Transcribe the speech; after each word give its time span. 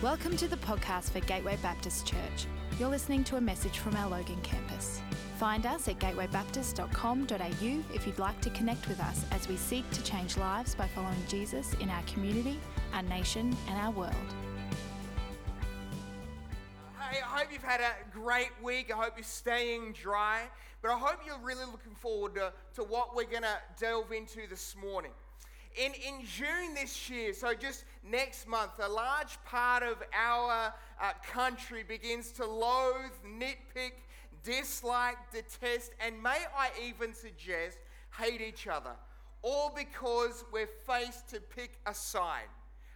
Welcome 0.00 0.36
to 0.36 0.46
the 0.46 0.58
podcast 0.58 1.10
for 1.10 1.18
Gateway 1.18 1.58
Baptist 1.60 2.06
Church. 2.06 2.46
You're 2.78 2.88
listening 2.88 3.24
to 3.24 3.34
a 3.34 3.40
message 3.40 3.80
from 3.80 3.96
our 3.96 4.08
Logan 4.08 4.40
campus. 4.42 5.00
Find 5.38 5.66
us 5.66 5.88
at 5.88 5.98
gatewaybaptist.com.au 5.98 7.94
if 7.96 8.06
you'd 8.06 8.18
like 8.20 8.40
to 8.42 8.50
connect 8.50 8.86
with 8.86 9.00
us 9.00 9.24
as 9.32 9.48
we 9.48 9.56
seek 9.56 9.90
to 9.90 10.00
change 10.04 10.36
lives 10.36 10.76
by 10.76 10.86
following 10.86 11.20
Jesus 11.26 11.74
in 11.80 11.90
our 11.90 12.02
community, 12.02 12.60
our 12.94 13.02
nation, 13.02 13.56
and 13.68 13.76
our 13.76 13.90
world. 13.90 14.14
Hey, 17.00 17.18
I 17.20 17.38
hope 17.38 17.48
you've 17.52 17.64
had 17.64 17.80
a 17.80 17.92
great 18.16 18.52
week. 18.62 18.92
I 18.94 18.96
hope 18.96 19.14
you're 19.16 19.24
staying 19.24 19.94
dry. 20.00 20.42
But 20.80 20.92
I 20.92 20.98
hope 20.98 21.22
you're 21.26 21.40
really 21.42 21.64
looking 21.72 21.96
forward 21.96 22.36
to, 22.36 22.52
to 22.76 22.84
what 22.84 23.16
we're 23.16 23.24
going 23.24 23.42
to 23.42 23.58
delve 23.80 24.12
into 24.12 24.46
this 24.48 24.76
morning. 24.80 25.10
In, 25.76 25.92
in 25.92 26.24
June 26.24 26.74
this 26.74 27.08
year, 27.08 27.32
so 27.32 27.54
just 27.54 27.84
next 28.04 28.48
month, 28.48 28.72
a 28.82 28.88
large 28.88 29.38
part 29.44 29.82
of 29.82 30.02
our 30.12 30.72
uh, 31.00 31.12
country 31.30 31.84
begins 31.86 32.32
to 32.32 32.46
loathe, 32.46 33.12
nitpick, 33.24 33.92
dislike, 34.42 35.16
detest, 35.32 35.92
and 36.00 36.20
may 36.22 36.38
I 36.56 36.70
even 36.88 37.14
suggest 37.14 37.78
hate 38.18 38.40
each 38.40 38.66
other. 38.66 38.92
All 39.42 39.72
because 39.74 40.44
we're 40.52 40.68
faced 40.86 41.28
to 41.30 41.40
pick 41.40 41.78
a 41.86 41.94
side. 41.94 42.48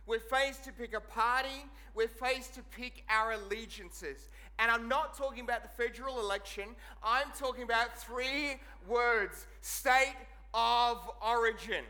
We're 0.06 0.18
faced 0.18 0.64
to 0.64 0.72
pick 0.72 0.96
a 0.96 1.00
party. 1.00 1.64
We're 1.94 2.08
faced 2.08 2.54
to 2.54 2.62
pick 2.62 3.04
our 3.08 3.32
allegiances. 3.32 4.28
And 4.58 4.70
I'm 4.70 4.88
not 4.88 5.16
talking 5.16 5.44
about 5.44 5.62
the 5.62 5.68
federal 5.68 6.18
election. 6.18 6.64
I'm 7.04 7.28
talking 7.38 7.62
about 7.62 7.96
three 7.96 8.56
words 8.88 9.46
state 9.60 10.16
of 10.52 11.08
origin. 11.24 11.84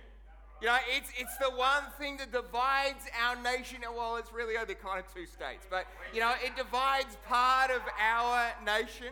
You 0.62 0.69
know, 0.69 0.79
it's, 0.97 1.11
it's 1.19 1.37
the 1.39 1.51
one 1.51 1.83
thing 1.98 2.19
that 2.19 2.30
divides 2.30 3.07
our 3.20 3.34
nation. 3.43 3.79
Well, 3.97 4.15
it's 4.15 4.33
really 4.33 4.57
only 4.57 4.77
kind 4.77 5.01
of 5.01 5.12
two 5.12 5.27
states, 5.27 5.66
but, 5.69 5.87
you 6.15 6.20
know, 6.20 6.33
it 6.41 6.55
divides 6.55 7.16
part 7.27 7.73
of 7.73 7.83
our 8.00 8.53
nation, 8.64 9.09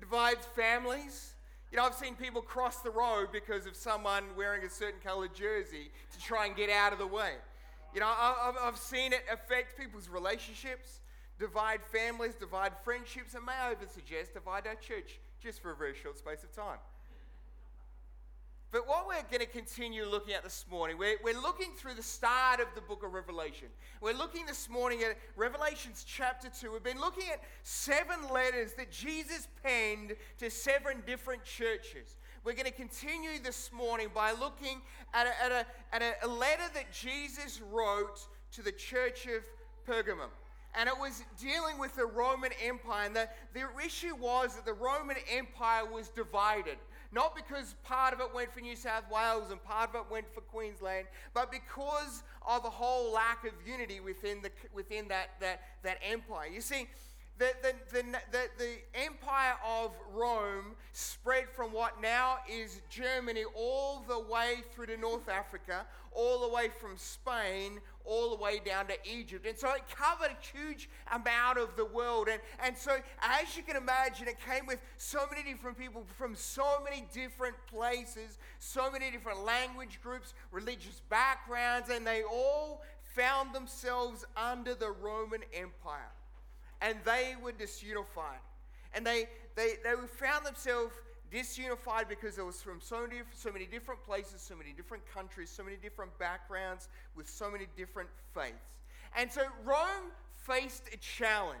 divides 0.00 0.48
families. 0.56 1.34
You 1.70 1.76
know, 1.76 1.84
I've 1.84 1.94
seen 1.94 2.14
people 2.14 2.40
cross 2.40 2.78
the 2.78 2.88
road 2.88 3.26
because 3.30 3.66
of 3.66 3.76
someone 3.76 4.24
wearing 4.38 4.64
a 4.64 4.70
certain 4.70 5.00
colored 5.04 5.34
jersey 5.34 5.90
to 6.14 6.18
try 6.18 6.46
and 6.46 6.56
get 6.56 6.70
out 6.70 6.94
of 6.94 6.98
the 6.98 7.06
way. 7.06 7.34
You 7.92 8.00
know, 8.00 8.08
I've, 8.08 8.56
I've 8.58 8.78
seen 8.78 9.12
it 9.12 9.20
affect 9.30 9.78
people's 9.78 10.08
relationships, 10.08 11.00
divide 11.38 11.80
families, 11.92 12.36
divide 12.36 12.72
friendships, 12.84 13.34
and 13.34 13.44
may 13.44 13.52
I 13.52 13.72
even 13.72 13.90
suggest 13.90 14.32
divide 14.32 14.66
our 14.66 14.76
church 14.76 15.20
just 15.42 15.60
for 15.60 15.72
a 15.72 15.76
very 15.76 15.94
short 15.94 16.16
space 16.16 16.42
of 16.42 16.56
time. 16.56 16.78
But 18.74 18.88
what 18.88 19.06
we're 19.06 19.22
going 19.30 19.38
to 19.38 19.46
continue 19.46 20.04
looking 20.04 20.34
at 20.34 20.42
this 20.42 20.64
morning, 20.68 20.98
we're, 20.98 21.16
we're 21.22 21.40
looking 21.40 21.70
through 21.76 21.94
the 21.94 22.02
start 22.02 22.58
of 22.58 22.66
the 22.74 22.80
book 22.80 23.04
of 23.04 23.12
Revelation. 23.12 23.68
We're 24.00 24.16
looking 24.16 24.46
this 24.46 24.68
morning 24.68 25.04
at 25.04 25.16
Revelations 25.36 26.04
chapter 26.04 26.48
2. 26.48 26.72
We've 26.72 26.82
been 26.82 26.98
looking 26.98 27.28
at 27.32 27.40
seven 27.62 28.16
letters 28.32 28.72
that 28.72 28.90
Jesus 28.90 29.46
penned 29.62 30.16
to 30.38 30.50
seven 30.50 31.04
different 31.06 31.44
churches. 31.44 32.16
We're 32.42 32.54
going 32.54 32.64
to 32.64 32.72
continue 32.72 33.38
this 33.40 33.70
morning 33.72 34.08
by 34.12 34.32
looking 34.32 34.82
at 35.12 35.28
a, 35.28 35.44
at 35.44 35.52
a, 35.52 35.94
at 35.94 36.16
a 36.24 36.26
letter 36.26 36.64
that 36.74 36.92
Jesus 36.92 37.62
wrote 37.70 38.26
to 38.54 38.62
the 38.62 38.72
church 38.72 39.26
of 39.26 39.44
Pergamum 39.88 40.30
and 40.74 40.88
it 40.88 40.98
was 40.98 41.22
dealing 41.40 41.78
with 41.78 41.94
the 41.94 42.06
Roman 42.06 42.50
Empire. 42.62 43.06
And 43.06 43.14
the, 43.14 43.28
the 43.52 43.64
issue 43.84 44.14
was 44.16 44.56
that 44.56 44.64
the 44.64 44.72
Roman 44.72 45.16
Empire 45.30 45.84
was 45.84 46.08
divided. 46.08 46.78
Not 47.14 47.36
because 47.36 47.76
part 47.84 48.12
of 48.12 48.18
it 48.18 48.34
went 48.34 48.52
for 48.52 48.60
New 48.60 48.74
South 48.74 49.04
Wales 49.08 49.52
and 49.52 49.62
part 49.62 49.90
of 49.90 49.94
it 49.94 50.10
went 50.10 50.26
for 50.34 50.40
Queensland, 50.40 51.06
but 51.32 51.52
because 51.52 52.24
of 52.44 52.64
a 52.64 52.70
whole 52.70 53.12
lack 53.12 53.44
of 53.44 53.52
unity 53.64 54.00
within, 54.00 54.42
the, 54.42 54.50
within 54.74 55.06
that, 55.08 55.28
that, 55.38 55.60
that 55.84 55.98
empire. 56.02 56.48
You 56.52 56.60
see, 56.60 56.88
the, 57.38 57.52
the, 57.62 57.74
the, 57.92 58.02
the, 58.30 58.48
the 58.58 58.74
empire 58.94 59.54
of 59.66 59.92
Rome 60.12 60.76
spread 60.92 61.48
from 61.50 61.72
what 61.72 62.00
now 62.00 62.38
is 62.48 62.80
Germany 62.88 63.42
all 63.56 64.04
the 64.06 64.20
way 64.20 64.62
through 64.72 64.86
to 64.86 64.96
North 64.96 65.28
Africa, 65.28 65.84
all 66.12 66.48
the 66.48 66.54
way 66.54 66.68
from 66.80 66.96
Spain, 66.96 67.80
all 68.04 68.30
the 68.36 68.40
way 68.40 68.60
down 68.64 68.86
to 68.86 68.94
Egypt. 69.04 69.46
And 69.46 69.58
so 69.58 69.72
it 69.72 69.82
covered 69.88 70.30
a 70.30 70.56
huge 70.56 70.88
amount 71.12 71.58
of 71.58 71.74
the 71.76 71.84
world. 71.84 72.28
And, 72.30 72.40
and 72.62 72.76
so, 72.78 72.98
as 73.20 73.56
you 73.56 73.64
can 73.64 73.76
imagine, 73.76 74.28
it 74.28 74.36
came 74.48 74.66
with 74.66 74.78
so 74.96 75.26
many 75.28 75.42
different 75.42 75.76
people 75.76 76.04
from 76.16 76.36
so 76.36 76.82
many 76.84 77.04
different 77.12 77.56
places, 77.66 78.38
so 78.60 78.92
many 78.92 79.10
different 79.10 79.44
language 79.44 79.98
groups, 80.02 80.34
religious 80.52 81.02
backgrounds, 81.08 81.88
and 81.90 82.06
they 82.06 82.22
all 82.22 82.82
found 83.16 83.52
themselves 83.52 84.24
under 84.36 84.74
the 84.74 84.90
Roman 84.90 85.40
Empire 85.52 86.12
and 86.84 86.98
they 87.04 87.34
were 87.42 87.52
disunified. 87.52 88.44
And 88.92 89.04
they, 89.06 89.26
they, 89.56 89.74
they 89.82 89.94
found 90.06 90.44
themselves 90.44 90.92
disunified 91.32 92.08
because 92.08 92.38
it 92.38 92.44
was 92.44 92.60
from 92.60 92.80
so 92.80 93.00
many, 93.00 93.22
so 93.32 93.50
many 93.50 93.64
different 93.64 94.04
places, 94.04 94.42
so 94.42 94.54
many 94.54 94.72
different 94.72 95.02
countries, 95.12 95.50
so 95.50 95.64
many 95.64 95.76
different 95.76 96.16
backgrounds, 96.18 96.88
with 97.16 97.28
so 97.28 97.50
many 97.50 97.66
different 97.76 98.10
faiths. 98.34 98.52
And 99.16 99.32
so 99.32 99.42
Rome 99.64 100.12
faced 100.36 100.82
a 100.92 100.98
challenge. 100.98 101.58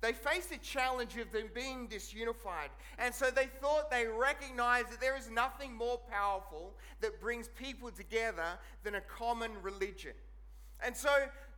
They 0.00 0.12
faced 0.12 0.50
a 0.50 0.58
challenge 0.58 1.16
of 1.16 1.30
them 1.30 1.48
being 1.54 1.86
disunified. 1.86 2.70
And 2.98 3.14
so 3.14 3.30
they 3.30 3.46
thought 3.60 3.90
they 3.90 4.06
recognized 4.06 4.90
that 4.90 5.00
there 5.00 5.16
is 5.16 5.30
nothing 5.30 5.76
more 5.76 6.00
powerful 6.10 6.72
that 7.02 7.20
brings 7.20 7.48
people 7.48 7.90
together 7.90 8.58
than 8.82 8.96
a 8.96 9.00
common 9.02 9.52
religion. 9.62 10.14
And 10.84 10.96
so 10.96 11.10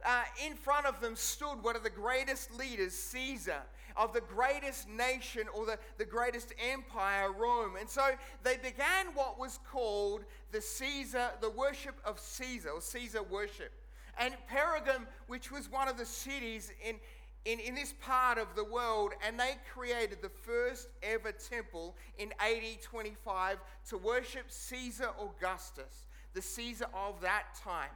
uh, 0.05 0.23
in 0.45 0.55
front 0.55 0.87
of 0.87 1.01
them 1.01 1.17
stood 1.17 1.63
one 1.63 1.77
of 1.77 1.83
the 1.83 1.91
greatest 1.91 2.57
leaders, 2.57 2.93
Caesar, 2.95 3.63
of 3.97 4.13
the 4.13 4.21
greatest 4.21 4.89
nation 4.89 5.43
or 5.55 5.67
the, 5.67 5.79
the 5.99 6.05
greatest 6.05 6.55
empire, 6.73 7.31
Rome. 7.33 7.77
And 7.79 7.89
so 7.89 8.11
they 8.43 8.57
began 8.57 9.07
what 9.15 9.39
was 9.39 9.59
called 9.71 10.25
the 10.51 10.61
Caesar, 10.61 11.31
the 11.41 11.51
worship 11.51 11.97
of 12.05 12.19
Caesar, 12.19 12.71
or 12.71 12.81
Caesar 12.81 13.23
worship. 13.23 13.73
And 14.19 14.35
Pergamum, 14.51 15.07
which 15.27 15.51
was 15.51 15.71
one 15.71 15.89
of 15.89 15.97
the 15.97 16.05
cities 16.05 16.73
in, 16.87 16.97
in, 17.45 17.61
in 17.61 17.75
this 17.75 17.95
part 18.01 18.39
of 18.39 18.49
the 18.57 18.65
world, 18.65 19.13
and 19.27 19.39
they 19.39 19.57
created 19.73 20.19
the 20.23 20.29
first 20.29 20.89
ever 21.03 21.33
temple 21.33 21.97
in 22.19 22.33
AD 22.41 22.83
25 22.83 23.59
to 23.89 23.99
worship 23.99 24.45
Caesar 24.49 25.11
Augustus, 25.21 26.07
the 26.35 26.43
Caesar 26.43 26.87
of 26.95 27.21
that 27.21 27.45
time. 27.63 27.91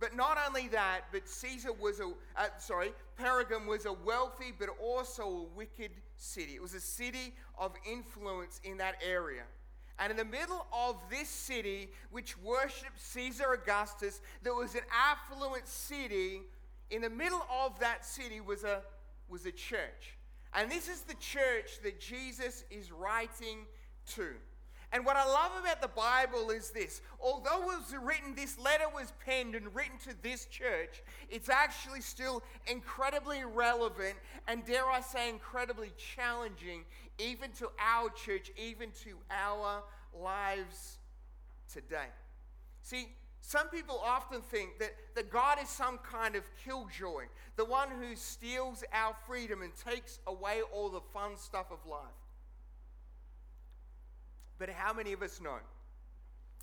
But 0.00 0.16
not 0.16 0.38
only 0.48 0.66
that, 0.68 1.02
but 1.12 1.28
Caesar 1.28 1.72
was 1.74 2.00
a, 2.00 2.06
uh, 2.34 2.46
sorry, 2.58 2.92
Pergamum 3.20 3.66
was 3.66 3.84
a 3.84 3.92
wealthy 3.92 4.52
but 4.58 4.70
also 4.82 5.22
a 5.22 5.42
wicked 5.54 5.90
city. 6.16 6.54
It 6.54 6.62
was 6.62 6.74
a 6.74 6.80
city 6.80 7.34
of 7.58 7.74
influence 7.88 8.60
in 8.64 8.78
that 8.78 8.94
area. 9.06 9.42
And 9.98 10.10
in 10.10 10.16
the 10.16 10.24
middle 10.24 10.66
of 10.72 10.96
this 11.10 11.28
city, 11.28 11.90
which 12.10 12.38
worshipped 12.38 12.98
Caesar 12.98 13.52
Augustus, 13.52 14.22
there 14.42 14.54
was 14.54 14.74
an 14.74 14.80
affluent 14.90 15.68
city. 15.68 16.40
In 16.90 17.02
the 17.02 17.10
middle 17.10 17.44
of 17.62 17.78
that 17.80 18.06
city 18.06 18.40
was 18.40 18.64
a, 18.64 18.80
was 19.28 19.44
a 19.44 19.52
church. 19.52 20.16
And 20.54 20.70
this 20.70 20.88
is 20.88 21.02
the 21.02 21.14
church 21.14 21.80
that 21.82 22.00
Jesus 22.00 22.64
is 22.70 22.90
writing 22.90 23.66
to. 24.14 24.30
And 24.92 25.06
what 25.06 25.16
I 25.16 25.24
love 25.24 25.52
about 25.60 25.80
the 25.80 25.88
Bible 25.88 26.50
is 26.50 26.70
this 26.70 27.00
although 27.20 27.62
it 27.70 27.78
was 27.78 27.94
written, 28.02 28.34
this 28.34 28.58
letter 28.58 28.86
was 28.92 29.12
penned 29.24 29.54
and 29.54 29.72
written 29.74 29.98
to 30.08 30.14
this 30.22 30.46
church, 30.46 31.02
it's 31.28 31.48
actually 31.48 32.00
still 32.00 32.42
incredibly 32.66 33.44
relevant 33.44 34.16
and, 34.48 34.64
dare 34.64 34.88
I 34.90 35.00
say, 35.00 35.28
incredibly 35.28 35.90
challenging, 35.96 36.84
even 37.18 37.52
to 37.52 37.68
our 37.78 38.10
church, 38.10 38.50
even 38.56 38.90
to 39.04 39.16
our 39.30 39.84
lives 40.12 40.98
today. 41.72 42.08
See, 42.82 43.08
some 43.40 43.68
people 43.68 44.00
often 44.04 44.42
think 44.42 44.78
that, 44.80 44.92
that 45.14 45.30
God 45.30 45.58
is 45.62 45.68
some 45.68 45.98
kind 45.98 46.34
of 46.34 46.44
killjoy, 46.64 47.24
the 47.56 47.64
one 47.64 47.88
who 47.90 48.16
steals 48.16 48.82
our 48.92 49.14
freedom 49.26 49.62
and 49.62 49.72
takes 49.76 50.18
away 50.26 50.60
all 50.72 50.88
the 50.88 51.00
fun 51.12 51.36
stuff 51.36 51.66
of 51.70 51.78
life. 51.88 52.00
But 54.60 54.68
how 54.68 54.92
many 54.92 55.14
of 55.14 55.22
us 55.22 55.40
know? 55.40 55.56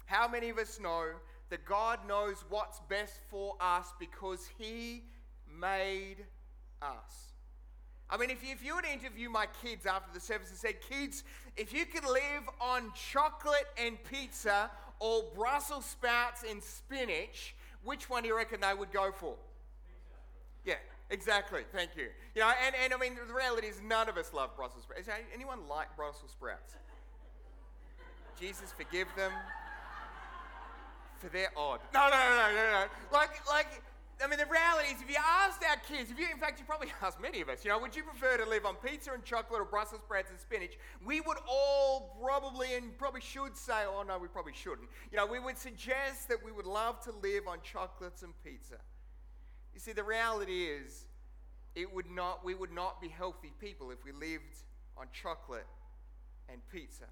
How 0.06 0.28
many 0.28 0.50
of 0.50 0.60
us 0.60 0.80
know 0.80 1.08
that 1.50 1.66
God 1.66 2.00
knows 2.08 2.46
what's 2.48 2.80
best 2.88 3.16
for 3.30 3.56
us 3.60 3.92
because 4.00 4.48
He 4.60 5.04
made 5.60 6.18
us? 6.82 7.34
I 8.10 8.18
mean, 8.18 8.30
if 8.30 8.42
you, 8.44 8.54
if 8.54 8.64
you 8.64 8.76
were 8.76 8.84
to 8.84 8.94
interview 8.94 9.30
my 9.30 9.48
kids 9.64 9.88
after 9.88 10.14
the 10.14 10.20
service 10.20 10.50
and 10.50 10.58
said, 10.58 10.76
kids, 10.80 11.24
if 11.58 11.74
you 11.74 11.86
could 11.86 12.06
live 12.06 12.48
on 12.62 12.94
chocolate 12.94 13.66
and 13.84 13.98
pizza 14.04 14.70
or 15.00 15.24
Brussels 15.36 15.86
sprouts 15.86 16.44
and 16.48 16.62
spinach, 16.62 17.56
which 17.84 18.10
one 18.10 18.22
do 18.22 18.30
you 18.30 18.38
reckon 18.38 18.62
they 18.62 18.74
would 18.76 18.92
go 18.94 19.12
for? 19.12 19.34
Yeah, 20.64 20.76
exactly. 21.10 21.64
Thank 21.74 21.92
you. 21.98 22.10
You 22.36 22.42
know, 22.42 22.52
and, 22.66 22.76
and 22.82 22.94
I 22.94 22.98
mean, 22.98 23.16
the 23.28 23.34
reality 23.34 23.68
is 23.68 23.82
none 23.84 24.08
of 24.08 24.18
us 24.18 24.34
love 24.34 24.56
Brussels 24.56 24.84
sprouts. 24.84 25.08
Does 25.08 25.16
anyone 25.34 25.68
like 25.68 25.94
Brussels 25.98 26.32
sprouts? 26.32 26.76
Jesus, 28.40 28.72
forgive 28.72 29.08
them 29.16 29.32
for 31.20 31.30
their 31.30 31.50
odd. 31.58 31.80
No, 31.94 32.08
no, 32.10 32.16
no, 32.16 32.54
no, 32.54 32.72
no. 32.72 32.86
Like, 33.12 33.42
like, 33.48 33.82
I 34.24 34.28
mean, 34.28 34.40
the 34.40 34.46
reality 34.46 34.90
is, 34.90 35.02
if 35.02 35.10
you 35.10 35.18
asked 35.18 35.64
our 35.68 35.78
kids, 35.78 36.10
if 36.12 36.20
you, 36.20 36.28
in 36.32 36.40
fact, 36.40 36.60
you 36.60 36.66
probably 36.66 36.92
asked 37.02 37.20
many 37.22 37.42
of 37.42 37.50
us, 37.50 37.64
you 37.64 37.72
know, 37.72 37.80
would 37.80 37.96
you 37.96 38.04
prefer 38.04 38.38
to 38.38 38.50
live 38.50 38.66
on 38.66 38.76
pizza 38.76 39.12
and 39.12 39.24
chocolate 39.24 39.62
or 39.62 39.66
Brussels 39.66 40.02
sprouts 40.02 40.30
and 40.30 40.40
spinach? 40.40 40.78
We 41.06 41.22
would 41.22 41.38
all 41.48 42.18
probably 42.24 42.76
and 42.76 42.98
probably 42.98 43.22
should 43.22 43.58
say, 43.58 43.86
oh 43.88 44.04
no, 44.08 44.18
we 44.18 44.28
probably 44.28 44.54
shouldn't. 44.54 44.88
You 45.12 45.18
know, 45.18 45.26
we 45.26 45.40
would 45.40 45.58
suggest 45.58 46.30
that 46.30 46.44
we 46.44 46.52
would 46.52 46.66
love 46.66 47.00
to 47.02 47.12
live 47.24 47.48
on 47.48 47.60
chocolates 47.64 48.24
and 48.24 48.34
pizza. 48.44 48.78
You 49.74 49.80
see, 49.80 49.94
the 49.94 50.04
reality 50.04 50.66
is, 50.66 51.06
it 51.76 51.94
would 51.94 52.10
not, 52.10 52.44
we 52.44 52.56
would 52.56 52.72
not 52.72 53.00
be 53.00 53.08
healthy 53.08 53.54
people 53.62 53.92
if 53.92 54.04
we 54.04 54.12
lived 54.12 54.64
on 54.98 55.06
chocolate 55.14 55.68
and 56.50 56.60
pizza. 56.72 57.06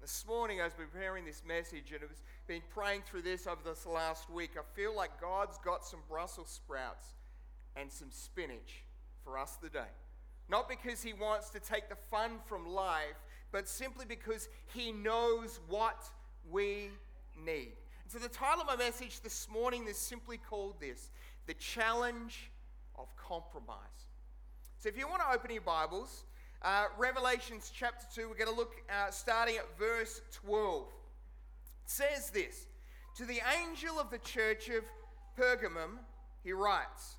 This 0.00 0.24
morning, 0.28 0.60
as 0.60 0.72
we're 0.78 0.86
preparing 0.86 1.24
this 1.24 1.42
message, 1.46 1.92
and 1.92 2.04
I've 2.04 2.22
been 2.46 2.62
praying 2.72 3.02
through 3.04 3.22
this 3.22 3.48
over 3.48 3.60
this 3.64 3.84
last 3.84 4.30
week, 4.30 4.52
I 4.56 4.62
feel 4.76 4.94
like 4.94 5.20
God's 5.20 5.58
got 5.58 5.84
some 5.84 5.98
Brussels 6.08 6.48
sprouts 6.48 7.14
and 7.74 7.90
some 7.90 8.10
spinach 8.12 8.84
for 9.24 9.36
us 9.36 9.56
today. 9.56 9.90
Not 10.48 10.68
because 10.68 11.02
He 11.02 11.12
wants 11.12 11.50
to 11.50 11.58
take 11.58 11.88
the 11.88 11.96
fun 12.10 12.38
from 12.46 12.64
life, 12.64 13.16
but 13.50 13.68
simply 13.68 14.04
because 14.08 14.48
He 14.72 14.92
knows 14.92 15.58
what 15.68 16.08
we 16.48 16.90
need. 17.44 17.72
And 18.04 18.12
so, 18.12 18.20
the 18.20 18.28
title 18.28 18.62
of 18.62 18.68
my 18.68 18.76
message 18.76 19.20
this 19.20 19.48
morning 19.50 19.86
is 19.88 19.98
simply 19.98 20.38
called 20.38 20.76
this 20.80 21.10
The 21.46 21.54
Challenge 21.54 22.52
of 22.96 23.14
Compromise. 23.16 24.06
So, 24.78 24.88
if 24.88 24.96
you 24.96 25.08
want 25.08 25.22
to 25.22 25.36
open 25.36 25.50
your 25.50 25.62
Bibles, 25.62 26.22
uh, 26.62 26.86
Revelations 26.98 27.70
chapter 27.74 28.04
2, 28.14 28.28
we're 28.28 28.34
going 28.34 28.50
to 28.50 28.56
look 28.56 28.82
uh, 28.90 29.10
starting 29.10 29.56
at 29.56 29.78
verse 29.78 30.20
12. 30.32 30.82
It 30.82 31.90
says 31.90 32.30
this 32.30 32.66
To 33.16 33.24
the 33.24 33.40
angel 33.60 33.98
of 34.00 34.10
the 34.10 34.18
church 34.18 34.68
of 34.68 34.84
Pergamum, 35.38 35.98
he 36.42 36.52
writes, 36.52 37.16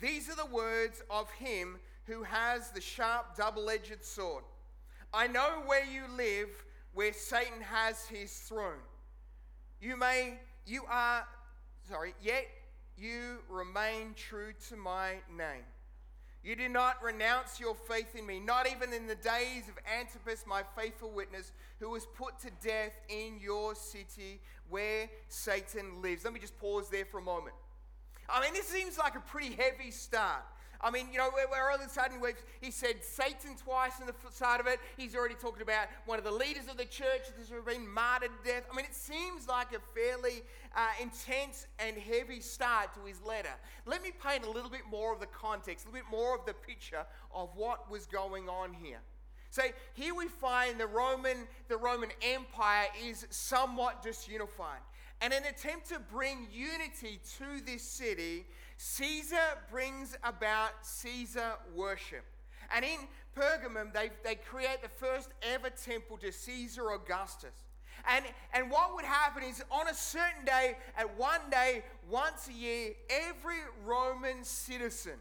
These 0.00 0.30
are 0.30 0.36
the 0.36 0.46
words 0.46 1.02
of 1.10 1.30
him 1.32 1.78
who 2.04 2.22
has 2.22 2.70
the 2.70 2.80
sharp 2.80 3.36
double 3.36 3.68
edged 3.68 4.04
sword. 4.04 4.44
I 5.12 5.26
know 5.26 5.62
where 5.66 5.84
you 5.84 6.02
live, 6.16 6.48
where 6.94 7.12
Satan 7.12 7.60
has 7.62 8.06
his 8.06 8.32
throne. 8.32 8.78
You 9.80 9.96
may, 9.96 10.38
you 10.64 10.84
are, 10.88 11.26
sorry, 11.88 12.14
yet 12.22 12.46
you 12.96 13.38
remain 13.48 14.14
true 14.14 14.52
to 14.68 14.76
my 14.76 15.16
name. 15.36 15.64
You 16.46 16.54
did 16.54 16.70
not 16.70 17.02
renounce 17.02 17.58
your 17.58 17.74
faith 17.74 18.14
in 18.14 18.24
me, 18.24 18.38
not 18.38 18.68
even 18.70 18.92
in 18.92 19.08
the 19.08 19.16
days 19.16 19.64
of 19.68 19.74
Antipas, 19.98 20.44
my 20.46 20.62
faithful 20.80 21.10
witness, 21.10 21.50
who 21.80 21.90
was 21.90 22.06
put 22.06 22.38
to 22.38 22.50
death 22.62 22.92
in 23.08 23.40
your 23.40 23.74
city 23.74 24.40
where 24.68 25.10
Satan 25.28 26.00
lives. 26.02 26.22
Let 26.22 26.32
me 26.32 26.38
just 26.38 26.56
pause 26.60 26.88
there 26.88 27.04
for 27.04 27.18
a 27.18 27.22
moment. 27.22 27.56
I 28.28 28.40
mean, 28.40 28.54
this 28.54 28.68
seems 28.68 28.96
like 28.96 29.16
a 29.16 29.20
pretty 29.20 29.56
heavy 29.56 29.90
start. 29.90 30.44
I 30.80 30.90
mean, 30.90 31.06
you 31.12 31.18
know, 31.18 31.30
where, 31.30 31.70
all 31.70 31.76
of 31.76 31.80
a 31.80 31.88
sudden 31.88 32.20
he 32.60 32.70
said 32.70 33.02
Satan 33.02 33.56
twice 33.62 34.00
in 34.00 34.06
the 34.06 34.14
side 34.30 34.60
of 34.60 34.66
it. 34.66 34.78
He's 34.96 35.14
already 35.14 35.34
talked 35.34 35.62
about 35.62 35.88
one 36.04 36.18
of 36.18 36.24
the 36.24 36.30
leaders 36.30 36.68
of 36.70 36.76
the 36.76 36.84
church 36.84 37.26
that 37.26 37.36
has 37.38 37.64
been 37.64 37.88
martyred 37.92 38.30
to 38.44 38.50
death. 38.50 38.64
I 38.70 38.76
mean, 38.76 38.84
it 38.84 38.94
seems 38.94 39.48
like 39.48 39.68
a 39.72 39.80
fairly 39.94 40.42
uh, 40.76 40.80
intense 41.00 41.66
and 41.78 41.96
heavy 41.96 42.40
start 42.40 42.94
to 42.94 43.00
his 43.06 43.22
letter. 43.22 43.54
Let 43.86 44.02
me 44.02 44.12
paint 44.22 44.44
a 44.44 44.50
little 44.50 44.70
bit 44.70 44.82
more 44.90 45.12
of 45.12 45.20
the 45.20 45.26
context, 45.26 45.86
a 45.86 45.88
little 45.88 46.04
bit 46.04 46.10
more 46.10 46.34
of 46.34 46.44
the 46.46 46.54
picture 46.54 47.04
of 47.34 47.50
what 47.54 47.90
was 47.90 48.06
going 48.06 48.48
on 48.48 48.74
here. 48.74 48.98
So 49.50 49.62
here 49.94 50.14
we 50.14 50.28
find 50.28 50.78
the 50.78 50.86
Roman, 50.86 51.48
the 51.68 51.78
Roman 51.78 52.10
Empire 52.20 52.88
is 53.02 53.26
somewhat 53.30 54.02
disunified. 54.02 54.82
And 55.22 55.32
an 55.32 55.44
attempt 55.44 55.88
to 55.88 55.98
bring 55.98 56.46
unity 56.52 57.20
to 57.38 57.64
this 57.64 57.82
city, 57.82 58.44
Caesar 58.76 59.58
brings 59.70 60.16
about 60.22 60.70
Caesar 60.82 61.54
worship. 61.74 62.24
And 62.74 62.84
in 62.84 62.98
Pergamum, 63.36 63.92
they, 63.92 64.10
they 64.24 64.34
create 64.34 64.82
the 64.82 64.88
first 64.88 65.28
ever 65.42 65.70
temple 65.70 66.18
to 66.18 66.32
Caesar 66.32 66.90
Augustus. 66.90 67.54
And, 68.08 68.24
and 68.52 68.70
what 68.70 68.94
would 68.94 69.04
happen 69.04 69.42
is 69.42 69.62
on 69.70 69.88
a 69.88 69.94
certain 69.94 70.44
day, 70.44 70.76
at 70.96 71.18
one 71.18 71.40
day, 71.50 71.82
once 72.08 72.48
a 72.48 72.52
year, 72.52 72.90
every 73.08 73.58
Roman 73.84 74.44
citizen, 74.44 75.14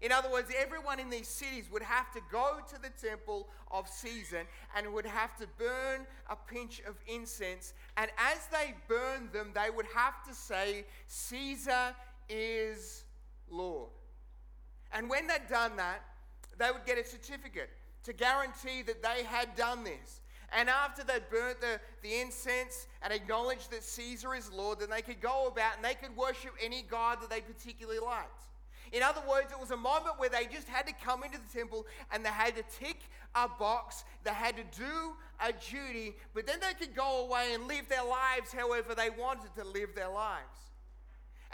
in 0.00 0.12
other 0.12 0.30
words, 0.30 0.50
everyone 0.58 0.98
in 0.98 1.10
these 1.10 1.28
cities 1.28 1.66
would 1.70 1.82
have 1.82 2.10
to 2.12 2.20
go 2.32 2.58
to 2.70 2.80
the 2.80 2.88
temple 2.88 3.48
of 3.70 3.86
Caesar 3.86 4.46
and 4.74 4.94
would 4.94 5.04
have 5.04 5.36
to 5.36 5.46
burn 5.58 6.06
a 6.30 6.36
pinch 6.36 6.80
of 6.88 6.96
incense. 7.06 7.74
And 7.98 8.10
as 8.16 8.46
they 8.50 8.74
burned 8.88 9.32
them, 9.32 9.50
they 9.54 9.68
would 9.68 9.86
have 9.94 10.24
to 10.26 10.34
say, 10.34 10.86
Caesar 11.06 11.94
is 12.30 13.04
Lord. 13.50 13.90
And 14.92 15.10
when 15.10 15.26
they'd 15.26 15.48
done 15.48 15.76
that, 15.76 16.02
they 16.58 16.70
would 16.70 16.86
get 16.86 16.98
a 16.98 17.04
certificate 17.04 17.70
to 18.04 18.12
guarantee 18.12 18.82
that 18.82 19.02
they 19.02 19.24
had 19.24 19.54
done 19.56 19.84
this. 19.84 20.20
And 20.52 20.68
after 20.68 21.04
they'd 21.04 21.28
burnt 21.30 21.60
the, 21.60 21.80
the 22.02 22.20
incense 22.20 22.86
and 23.02 23.12
acknowledged 23.12 23.70
that 23.70 23.84
Caesar 23.84 24.34
is 24.34 24.50
Lord, 24.50 24.80
then 24.80 24.90
they 24.90 25.02
could 25.02 25.20
go 25.20 25.46
about 25.46 25.76
and 25.76 25.84
they 25.84 25.94
could 25.94 26.16
worship 26.16 26.52
any 26.60 26.82
god 26.82 27.20
that 27.20 27.30
they 27.30 27.40
particularly 27.40 28.00
liked. 28.00 28.46
In 28.92 29.04
other 29.04 29.22
words, 29.28 29.52
it 29.52 29.60
was 29.60 29.70
a 29.70 29.76
moment 29.76 30.18
where 30.18 30.28
they 30.28 30.46
just 30.46 30.68
had 30.68 30.86
to 30.88 30.92
come 30.92 31.22
into 31.22 31.38
the 31.38 31.58
temple 31.58 31.86
and 32.12 32.24
they 32.24 32.30
had 32.30 32.56
to 32.56 32.64
tick 32.78 32.96
a 33.36 33.46
box, 33.46 34.04
they 34.24 34.32
had 34.32 34.56
to 34.56 34.64
do 34.76 35.14
a 35.40 35.52
duty, 35.52 36.16
but 36.34 36.46
then 36.46 36.58
they 36.60 36.74
could 36.74 36.96
go 36.96 37.24
away 37.26 37.52
and 37.54 37.68
live 37.68 37.88
their 37.88 38.04
lives 38.04 38.52
however 38.52 38.96
they 38.96 39.10
wanted 39.10 39.54
to 39.54 39.64
live 39.64 39.94
their 39.94 40.08
lives. 40.08 40.69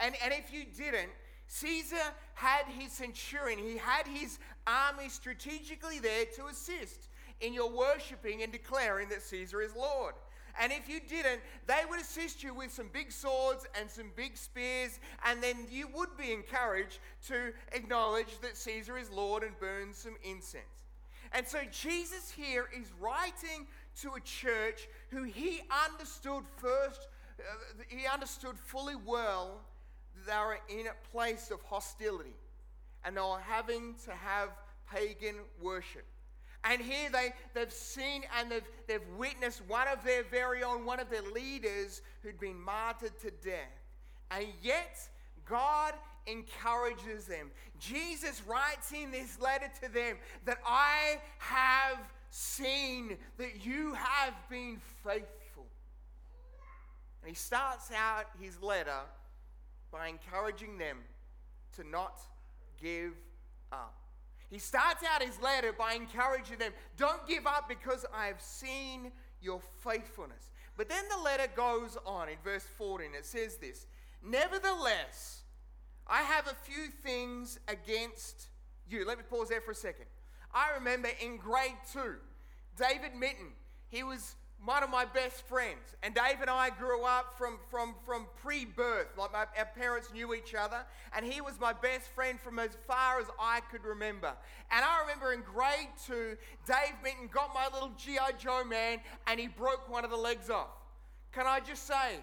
And, 0.02 0.14
and 0.22 0.32
if 0.32 0.52
you 0.52 0.64
didn't, 0.64 1.10
Caesar 1.48 1.96
had 2.34 2.66
his 2.66 2.92
centurion, 2.92 3.58
he 3.58 3.76
had 3.76 4.06
his 4.06 4.38
army 4.66 5.08
strategically 5.08 5.98
there 5.98 6.24
to 6.36 6.46
assist 6.46 7.08
in 7.40 7.52
your 7.52 7.70
worshiping 7.70 8.42
and 8.42 8.50
declaring 8.50 9.08
that 9.10 9.22
Caesar 9.22 9.60
is 9.62 9.74
Lord. 9.74 10.14
And 10.58 10.72
if 10.72 10.88
you 10.88 11.00
didn't, 11.00 11.42
they 11.66 11.82
would 11.88 12.00
assist 12.00 12.42
you 12.42 12.54
with 12.54 12.72
some 12.72 12.88
big 12.92 13.12
swords 13.12 13.66
and 13.78 13.90
some 13.90 14.10
big 14.16 14.36
spears, 14.38 14.98
and 15.26 15.42
then 15.42 15.66
you 15.70 15.86
would 15.94 16.16
be 16.16 16.32
encouraged 16.32 16.98
to 17.28 17.52
acknowledge 17.72 18.40
that 18.40 18.56
Caesar 18.56 18.96
is 18.96 19.10
Lord 19.10 19.42
and 19.42 19.58
burn 19.60 19.92
some 19.92 20.16
incense. 20.24 20.64
And 21.32 21.46
so 21.46 21.58
Jesus 21.70 22.30
here 22.30 22.68
is 22.74 22.86
writing 22.98 23.66
to 24.00 24.14
a 24.14 24.20
church 24.20 24.88
who 25.10 25.24
he 25.24 25.60
understood 25.84 26.44
first, 26.56 27.08
uh, 27.38 27.82
he 27.88 28.06
understood 28.06 28.58
fully 28.58 28.96
well 28.96 29.60
they 30.26 30.36
were 30.36 30.58
in 30.68 30.86
a 30.86 31.10
place 31.12 31.50
of 31.50 31.60
hostility 31.62 32.34
and 33.04 33.16
they 33.16 33.20
were 33.20 33.40
having 33.40 33.94
to 34.04 34.12
have 34.12 34.50
pagan 34.92 35.36
worship. 35.60 36.04
And 36.64 36.82
here 36.82 37.08
they, 37.10 37.32
they've 37.54 37.72
seen 37.72 38.22
and 38.38 38.50
they've, 38.50 38.68
they've 38.88 39.08
witnessed 39.16 39.62
one 39.68 39.86
of 39.88 40.02
their 40.04 40.24
very 40.24 40.64
own, 40.64 40.84
one 40.84 40.98
of 40.98 41.08
their 41.08 41.22
leaders 41.22 42.02
who'd 42.22 42.40
been 42.40 42.60
martyred 42.60 43.18
to 43.20 43.30
death. 43.30 43.70
And 44.32 44.46
yet, 44.62 44.98
God 45.44 45.94
encourages 46.26 47.26
them. 47.26 47.52
Jesus 47.78 48.42
writes 48.46 48.92
in 48.92 49.12
this 49.12 49.40
letter 49.40 49.70
to 49.82 49.92
them 49.92 50.16
that 50.44 50.58
I 50.66 51.18
have 51.38 51.98
seen 52.30 53.16
that 53.38 53.64
you 53.64 53.94
have 53.94 54.34
been 54.50 54.80
faithful. 55.04 55.66
And 57.22 57.28
he 57.28 57.36
starts 57.36 57.92
out 57.92 58.24
his 58.40 58.60
letter 58.60 59.00
by 59.90 60.08
encouraging 60.08 60.78
them 60.78 60.98
to 61.76 61.88
not 61.88 62.20
give 62.80 63.12
up. 63.72 63.94
He 64.50 64.58
starts 64.58 65.02
out 65.04 65.22
his 65.22 65.40
letter 65.40 65.72
by 65.72 65.94
encouraging 65.94 66.58
them, 66.58 66.72
don't 66.96 67.26
give 67.26 67.46
up 67.46 67.68
because 67.68 68.06
I 68.14 68.26
have 68.26 68.40
seen 68.40 69.10
your 69.40 69.60
faithfulness. 69.82 70.50
But 70.76 70.88
then 70.88 71.04
the 71.08 71.22
letter 71.22 71.46
goes 71.54 71.96
on 72.06 72.28
in 72.28 72.36
verse 72.44 72.64
14. 72.76 73.08
It 73.18 73.26
says 73.26 73.56
this 73.56 73.86
Nevertheless, 74.22 75.42
I 76.06 76.22
have 76.22 76.46
a 76.46 76.54
few 76.54 76.88
things 77.02 77.58
against 77.66 78.48
you. 78.88 79.04
Let 79.04 79.18
me 79.18 79.24
pause 79.28 79.48
there 79.48 79.60
for 79.60 79.72
a 79.72 79.74
second. 79.74 80.06
I 80.54 80.74
remember 80.74 81.08
in 81.22 81.38
grade 81.38 81.76
two, 81.92 82.16
David 82.76 83.14
Mitten, 83.18 83.52
he 83.88 84.02
was 84.02 84.36
one 84.64 84.82
of 84.82 84.90
my 84.90 85.04
best 85.04 85.46
friends. 85.46 85.94
And 86.02 86.14
Dave 86.14 86.40
and 86.40 86.50
I 86.50 86.70
grew 86.70 87.04
up 87.04 87.36
from, 87.38 87.58
from, 87.70 87.94
from 88.04 88.26
pre 88.42 88.64
birth. 88.64 89.08
Like 89.16 89.32
my, 89.32 89.46
our 89.58 89.68
parents 89.76 90.12
knew 90.12 90.34
each 90.34 90.54
other. 90.54 90.84
And 91.16 91.24
he 91.24 91.40
was 91.40 91.60
my 91.60 91.72
best 91.72 92.08
friend 92.14 92.40
from 92.40 92.58
as 92.58 92.76
far 92.86 93.20
as 93.20 93.26
I 93.40 93.60
could 93.70 93.84
remember. 93.84 94.32
And 94.70 94.84
I 94.84 95.00
remember 95.02 95.32
in 95.32 95.42
grade 95.42 95.88
two, 96.06 96.36
Dave 96.66 96.94
Minton 97.02 97.28
got 97.32 97.54
my 97.54 97.68
little 97.72 97.92
G.I. 97.96 98.32
Joe 98.38 98.64
man 98.64 98.98
and 99.26 99.38
he 99.38 99.46
broke 99.46 99.88
one 99.88 100.04
of 100.04 100.10
the 100.10 100.16
legs 100.16 100.50
off. 100.50 100.68
Can 101.32 101.46
I 101.46 101.60
just 101.60 101.86
say, 101.86 102.20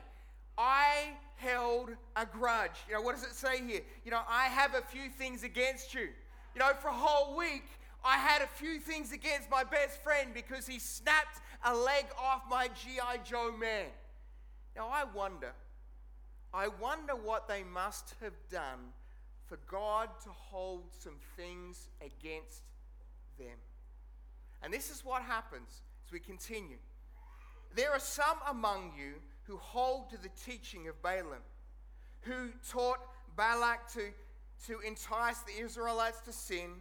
I 0.57 1.13
held 1.37 1.89
a 2.15 2.25
grudge. 2.25 2.71
You 2.87 2.95
know, 2.95 3.01
what 3.01 3.15
does 3.15 3.23
it 3.23 3.33
say 3.33 3.61
here? 3.65 3.81
You 4.05 4.11
know, 4.11 4.21
I 4.27 4.45
have 4.45 4.75
a 4.75 4.81
few 4.81 5.09
things 5.09 5.43
against 5.43 5.93
you. 5.93 6.09
You 6.55 6.59
know, 6.59 6.71
for 6.81 6.87
a 6.89 6.93
whole 6.93 7.35
week, 7.35 7.65
I 8.05 8.17
had 8.17 8.41
a 8.41 8.47
few 8.47 8.79
things 8.79 9.11
against 9.11 9.49
my 9.49 9.63
best 9.63 10.01
friend 10.03 10.31
because 10.33 10.67
he 10.67 10.77
snapped 10.77 11.39
a 11.65 11.73
leg 11.73 12.05
off 12.19 12.43
my 12.49 12.67
G.I. 12.67 13.17
Joe 13.23 13.53
man. 13.59 13.87
Now, 14.75 14.89
I 14.91 15.03
wonder, 15.15 15.53
I 16.53 16.67
wonder 16.67 17.15
what 17.15 17.47
they 17.47 17.63
must 17.63 18.15
have 18.21 18.33
done 18.51 18.91
for 19.45 19.57
God 19.69 20.09
to 20.23 20.29
hold 20.29 20.83
some 20.99 21.15
things 21.37 21.89
against 22.01 22.61
them. 23.37 23.57
And 24.61 24.73
this 24.73 24.89
is 24.89 25.03
what 25.05 25.21
happens 25.21 25.81
as 26.05 26.11
we 26.11 26.19
continue. 26.19 26.77
There 27.75 27.91
are 27.91 27.99
some 27.99 28.37
among 28.49 28.93
you 28.97 29.15
who 29.43 29.57
hold 29.57 30.09
to 30.11 30.17
the 30.17 30.29
teaching 30.45 30.87
of 30.87 31.01
Balaam, 31.01 31.41
who 32.21 32.49
taught 32.69 32.99
Balak 33.35 33.91
to, 33.93 34.09
to 34.67 34.79
entice 34.79 35.39
the 35.39 35.61
Israelites 35.61 36.21
to 36.21 36.31
sin, 36.31 36.71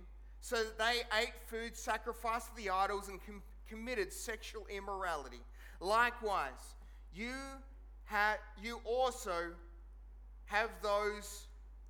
so 0.41 0.57
that 0.57 0.79
they 0.79 1.03
ate 1.21 1.35
food 1.47 1.77
sacrificed 1.77 2.49
to 2.49 2.63
the 2.63 2.71
idols 2.71 3.09
and 3.09 3.25
com- 3.25 3.43
committed 3.69 4.13
sexual 4.13 4.67
immorality. 4.75 5.41
Likewise, 5.81 6.77
you, 7.15 7.35
ha- 8.05 8.39
you 8.63 8.81
also 8.85 9.53
have 10.47 10.71
those 10.83 11.47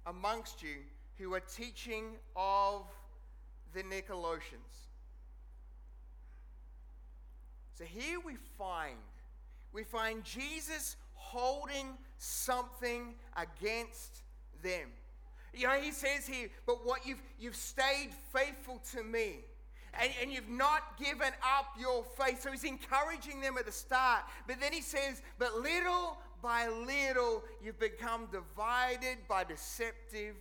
amongst 0.06 0.62
you 0.62 0.76
who 1.18 1.34
are 1.34 1.40
teaching 1.40 2.16
of 2.36 2.84
the 3.72 3.82
Nicolaitans. 3.82 4.88
So 7.74 7.84
here 7.84 8.18
we 8.24 8.34
find 8.58 8.96
we 9.72 9.84
find 9.84 10.22
Jesus 10.22 10.96
holding 11.14 11.88
something 12.18 13.14
against 13.36 14.22
them. 14.62 14.88
You 15.54 15.66
know, 15.66 15.80
he 15.80 15.92
says 15.92 16.26
here, 16.26 16.48
but 16.66 16.86
what 16.86 17.06
you've 17.06 17.22
you've 17.40 17.56
stayed 17.56 18.10
faithful 18.32 18.80
to 18.92 19.02
me. 19.02 19.36
And, 20.00 20.10
and 20.22 20.32
you've 20.32 20.48
not 20.48 20.98
given 20.98 21.32
up 21.58 21.74
your 21.78 22.04
faith. 22.18 22.42
So 22.42 22.50
he's 22.50 22.64
encouraging 22.64 23.40
them 23.40 23.56
at 23.58 23.66
the 23.66 23.72
start. 23.72 24.22
But 24.46 24.60
then 24.60 24.72
he 24.72 24.80
says, 24.80 25.22
but 25.38 25.56
little 25.56 26.16
by 26.42 26.68
little 26.68 27.44
you've 27.62 27.78
become 27.78 28.26
divided 28.32 29.18
by 29.28 29.44
deceptive 29.44 30.34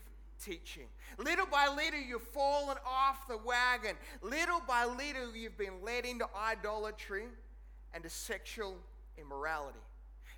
teaching. 0.44 0.86
Little 1.18 1.46
by 1.46 1.68
little, 1.68 2.00
you've 2.00 2.22
fallen 2.22 2.78
off 2.86 3.28
the 3.28 3.38
wagon. 3.38 3.96
Little 4.22 4.62
by 4.68 4.86
little, 4.86 5.36
you've 5.36 5.58
been 5.58 5.84
led 5.84 6.06
into 6.06 6.28
idolatry 6.36 7.26
and 7.94 8.04
to 8.04 8.10
sexual 8.10 8.76
immorality. 9.18 9.80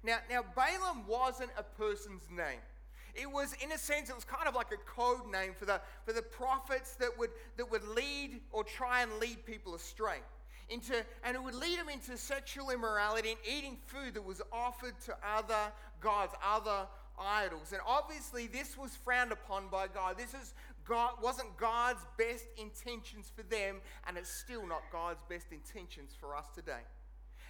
Now, 0.04 0.18
now 0.30 0.44
Balaam 0.56 1.08
wasn't 1.08 1.52
a 1.58 1.64
person's 1.64 2.30
name. 2.30 2.60
It 3.16 3.32
was, 3.32 3.56
in 3.64 3.72
a 3.72 3.78
sense, 3.78 4.10
it 4.10 4.16
was 4.16 4.24
kind 4.24 4.48
of 4.48 4.56
like 4.56 4.72
a 4.72 4.78
code 4.90 5.32
name 5.32 5.54
for 5.58 5.66
the, 5.66 5.80
for 6.06 6.14
the 6.14 6.22
prophets 6.22 6.96
that 6.96 7.18
would, 7.18 7.30
that 7.58 7.70
would 7.70 7.88
lead 7.88 8.42
or 8.52 8.64
try 8.64 9.04
and 9.04 9.12
lead 9.20 9.46
people 9.46 9.76
astray. 9.76 10.18
Into, 10.70 10.96
and 11.24 11.36
it 11.36 11.44
would 11.44 11.56
lead 11.56 11.78
them 11.78 11.90
into 11.90 12.18
sexual 12.18 12.72
immorality 12.72 13.32
and 13.32 13.40
eating 13.46 13.78
food 13.86 14.16
that 14.16 14.26
was 14.26 14.42
offered 14.52 15.00
to 15.06 15.16
other 15.24 15.72
gods, 16.00 16.34
other 16.44 16.88
idols. 17.20 17.72
And 17.72 17.82
obviously, 17.86 18.48
this 18.48 18.78
was 18.78 18.96
frowned 18.96 19.32
upon 19.32 19.68
by 19.70 19.88
God. 19.88 20.18
This 20.18 20.34
is 20.34 20.54
God, 20.86 21.14
wasn't 21.22 21.56
God's 21.58 22.04
best 22.18 22.46
intentions 22.58 23.32
for 23.36 23.44
them, 23.44 23.78
and 24.08 24.18
it's 24.18 24.32
still 24.32 24.66
not 24.68 24.82
God's 24.92 25.22
best 25.30 25.48
intentions 25.52 26.14
for 26.20 26.36
us 26.36 26.46
today. 26.56 26.82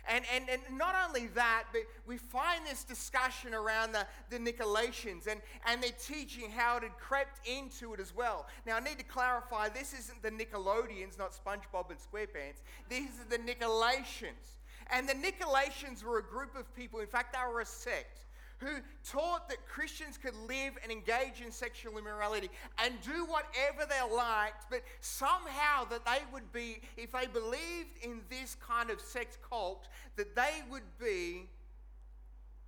And, 0.10 0.25
and, 0.36 0.50
and 0.50 0.62
not 0.77 0.95
only 1.07 1.27
that, 1.27 1.63
but 1.72 1.81
we 2.05 2.17
find 2.17 2.65
this 2.65 2.83
discussion 2.83 3.53
around 3.53 3.93
the, 3.93 4.05
the 4.29 4.38
Nicolaitans 4.38 5.27
and, 5.27 5.41
and 5.65 5.81
their 5.81 5.91
teaching 5.91 6.51
how 6.51 6.77
it 6.77 6.83
had 6.83 6.98
crept 6.98 7.48
into 7.48 7.93
it 7.93 8.00
as 8.00 8.13
well. 8.13 8.48
Now, 8.65 8.75
I 8.75 8.79
need 8.81 8.98
to 8.98 9.05
clarify 9.05 9.69
this 9.69 9.93
isn't 9.93 10.22
the 10.22 10.31
Nickelodeons, 10.31 11.17
not 11.17 11.31
SpongeBob 11.31 11.89
and 11.89 12.00
SquarePants. 12.00 12.62
These 12.89 13.12
are 13.22 13.29
the 13.29 13.38
Nicolaitans. 13.38 14.57
And 14.91 15.07
the 15.07 15.13
Nicolaitans 15.13 16.03
were 16.03 16.19
a 16.19 16.24
group 16.24 16.57
of 16.57 16.74
people, 16.75 17.00
in 17.00 17.07
fact, 17.07 17.33
they 17.33 17.39
were 17.51 17.62
a 17.62 17.65
sect 17.65 18.24
who 18.63 18.82
taught 19.05 19.50
that 19.50 19.67
Christians 19.67 20.17
could 20.17 20.36
live 20.48 20.74
and 20.82 20.91
engage 20.91 21.41
in 21.43 21.51
sexual 21.51 21.98
immorality 21.98 22.50
and 22.84 22.93
do 23.01 23.25
whatever 23.25 23.88
they 23.89 24.15
liked, 24.15 24.65
but 24.70 24.82
somehow 25.01 25.86
that 25.86 26.05
they 26.05 26.20
would 26.32 26.51
be, 26.51 26.79
if 26.98 27.12
they 27.12 27.27
believed 27.27 27.98
in 28.01 28.22
this 28.29 28.55
kind 28.55 28.89
of 28.89 29.00
sex 29.00 29.38
cult, 29.48 29.88
that 30.15 30.36
they 30.36 30.62
would 30.70 30.84
be, 31.00 31.50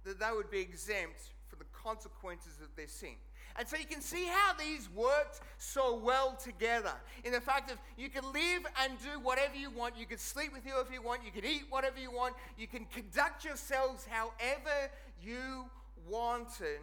that 0.04 0.20
they 0.20 0.32
would 0.36 0.52
be 0.52 0.60
exempt 0.60 1.22
from 1.48 1.60
the 1.60 1.66
consequences 1.74 2.54
of 2.62 2.76
their 2.76 2.88
sin. 2.88 3.16
And 3.58 3.66
so 3.68 3.78
you 3.78 3.86
can 3.86 4.02
see 4.02 4.26
how 4.26 4.54
these 4.54 4.90
worked 4.94 5.40
so 5.58 5.96
well 5.96 6.36
together. 6.36 6.92
In 7.24 7.32
the 7.32 7.40
fact 7.40 7.70
that 7.70 7.78
you 7.98 8.10
can 8.10 8.24
live 8.34 8.64
and 8.84 8.94
do 9.00 9.20
whatever 9.22 9.56
you 9.56 9.72
want, 9.72 9.98
you 9.98 10.06
can 10.06 10.18
sleep 10.18 10.52
with 10.52 10.66
whoever 10.66 10.92
you 10.92 11.02
want, 11.02 11.22
you 11.24 11.32
can 11.32 11.46
eat 11.50 11.64
whatever 11.70 11.98
you 11.98 12.12
want, 12.12 12.36
you 12.58 12.68
can 12.68 12.86
conduct 12.94 13.46
yourselves 13.46 14.06
however 14.10 14.92
you 15.22 15.70
wanted, 16.10 16.80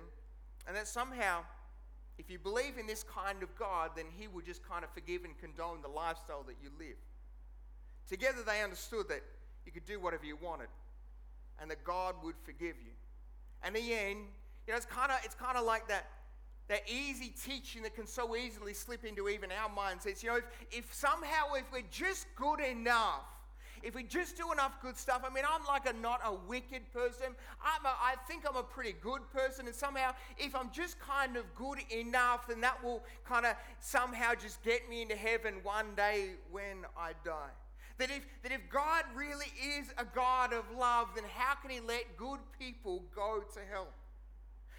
and 0.67 0.77
that 0.77 0.89
somehow, 0.89 1.41
if 2.19 2.31
you 2.31 2.39
believe 2.39 2.79
in 2.79 2.87
this 2.87 3.03
kind 3.03 3.43
of 3.43 3.55
God, 3.57 3.91
then 3.97 4.07
He 4.17 4.29
will 4.29 4.43
just 4.43 4.67
kind 4.67 4.85
of 4.85 4.91
forgive 4.91 5.25
and 5.25 5.37
condone 5.39 5.83
the 5.83 5.89
lifestyle 5.89 6.45
that 6.47 6.57
you 6.63 6.71
live. 6.79 6.97
Together, 8.09 8.39
they 8.45 8.63
understood 8.63 9.09
that 9.09 9.23
you 9.65 9.73
could 9.73 9.87
do 9.87 10.01
whatever 10.01 10.25
you 10.25 10.37
wanted, 10.37 10.69
and 11.61 11.71
that 11.71 11.85
God 11.85 12.15
would 12.23 12.35
forgive 12.45 12.77
you. 12.85 12.93
And 13.63 13.77
in 13.77 13.83
the 13.85 13.95
end, 13.95 14.19
you 14.67 14.73
know, 14.73 14.77
it's 14.77 14.87
kind 14.87 15.11
of 15.13 15.19
it's 15.25 15.35
kind 15.35 15.57
of 15.57 15.65
like 15.65 15.89
that 15.89 16.07
that 16.69 16.83
easy 16.89 17.33
teaching 17.45 17.83
that 17.83 17.95
can 17.95 18.07
so 18.07 18.37
easily 18.37 18.73
slip 18.73 19.05
into 19.05 19.29
even 19.29 19.51
our 19.53 19.69
mindsets. 19.69 20.23
You 20.23 20.31
know, 20.31 20.37
if, 20.37 20.45
if 20.71 20.95
somehow 20.95 21.55
if 21.55 21.71
we're 21.73 21.83
just 21.91 22.27
good 22.37 22.61
enough, 22.61 23.25
if 23.83 23.95
we 23.95 24.03
just 24.03 24.37
do 24.37 24.53
enough 24.53 24.81
good 24.81 24.97
stuff, 24.97 25.23
I 25.29 25.33
mean, 25.33 25.45
I'm 25.49 25.65
like 25.67 25.87
a 25.89 25.93
not 25.93 26.21
a 26.25 26.35
wicked 26.49 26.93
person. 26.93 27.29
I'm 27.63 27.85
a, 27.85 27.89
I 27.89 28.15
think 28.29 28.45
I'm 28.49 28.57
a 28.57 28.63
pretty 28.63 28.95
good 29.01 29.23
person, 29.33 29.67
and 29.67 29.75
somehow, 29.75 30.13
if 30.39 30.55
I'm 30.55 30.71
just 30.71 31.01
kind 31.01 31.37
of 31.37 31.45
good 31.55 31.79
enough, 31.91 32.47
then 32.49 32.61
that 32.61 32.83
will 32.83 33.03
kind 33.25 33.47
of 33.47 33.55
somehow 33.81 34.35
just 34.35 34.63
get 34.63 34.89
me 34.89 35.03
into 35.03 35.17
heaven 35.17 35.55
one 35.63 35.95
day 35.97 36.31
when 36.51 36.85
I 36.97 37.13
die. 37.25 37.51
That 37.99 38.11
if, 38.11 38.27
that 38.43 38.53
if 38.53 38.61
God 38.71 39.05
really 39.15 39.53
is 39.79 39.93
a 39.99 40.05
God 40.05 40.53
of 40.53 40.65
love, 40.77 41.09
then 41.15 41.25
how 41.37 41.55
can 41.55 41.71
He 41.71 41.81
let 41.81 42.17
good 42.17 42.41
people 42.59 43.03
go 43.15 43.43
to 43.55 43.61
hell? 43.71 43.89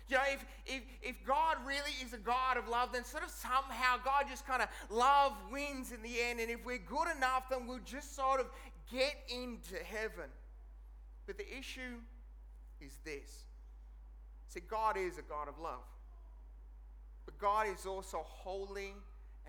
You 0.09 0.17
know, 0.17 0.23
if, 0.33 0.45
if, 0.65 0.81
if 1.01 1.25
God 1.25 1.57
really 1.65 1.91
is 2.03 2.13
a 2.13 2.17
God 2.17 2.57
of 2.57 2.67
love, 2.67 2.89
then 2.91 3.05
sort 3.05 3.23
of 3.23 3.29
somehow 3.29 3.95
God 4.03 4.25
just 4.29 4.45
kind 4.45 4.61
of 4.61 4.67
love 4.89 5.31
wins 5.51 5.91
in 5.91 6.01
the 6.03 6.21
end. 6.21 6.39
And 6.39 6.51
if 6.51 6.65
we're 6.65 6.77
good 6.77 7.07
enough, 7.15 7.49
then 7.49 7.65
we'll 7.67 7.79
just 7.85 8.15
sort 8.15 8.39
of 8.39 8.47
get 8.93 9.15
into 9.27 9.75
heaven. 9.83 10.29
But 11.25 11.37
the 11.37 11.57
issue 11.57 11.99
is 12.79 12.99
this 13.03 13.45
see, 14.47 14.61
God 14.69 14.97
is 14.97 15.17
a 15.17 15.23
God 15.23 15.47
of 15.47 15.57
love, 15.59 15.83
but 17.25 17.37
God 17.39 17.67
is 17.67 17.85
also 17.85 18.19
holy 18.23 18.93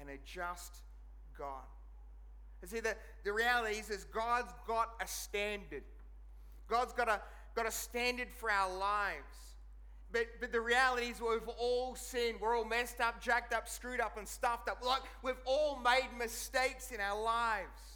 and 0.01 0.09
a 0.09 0.19
just 0.25 0.77
God. 1.39 1.65
And 2.63 2.71
see, 2.71 2.81
the, 2.81 2.97
the 3.25 3.33
reality 3.33 3.77
is, 3.79 3.91
is 3.91 4.05
God's 4.05 4.53
got 4.67 4.91
a 5.03 5.07
standard. 5.07 5.83
God's 6.67 6.95
got 6.95 7.09
a, 7.09 7.21
got 7.55 7.67
a 7.67 7.71
standard 7.71 8.29
for 8.35 8.51
our 8.51 8.75
lives. 8.79 9.45
But, 10.11 10.29
but 10.41 10.53
the 10.53 10.61
reality 10.61 11.09
is 11.09 11.21
we've 11.21 11.47
all 11.59 11.95
sinned. 11.95 12.39
We're 12.41 12.57
all 12.57 12.65
messed 12.65 13.01
up, 13.01 13.21
jacked 13.21 13.53
up, 13.53 13.69
screwed 13.69 14.01
up, 14.01 14.17
and 14.17 14.27
stuffed 14.27 14.71
up. 14.71 14.83
Like 14.83 15.03
we've 15.23 15.41
all 15.45 15.79
made 15.81 16.09
mistakes 16.17 16.91
in 16.91 17.01
our 17.01 17.21
lives. 17.23 17.94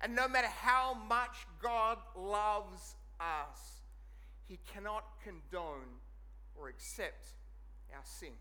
And 0.00 0.14
no 0.14 0.28
matter 0.28 0.48
how 0.48 0.96
much 1.08 1.46
God 1.62 1.98
loves 2.16 2.96
us, 3.20 3.82
He 4.46 4.58
cannot 4.72 5.04
condone 5.22 5.98
or 6.54 6.68
accept 6.68 7.28
our 7.94 8.04
sin. 8.04 8.32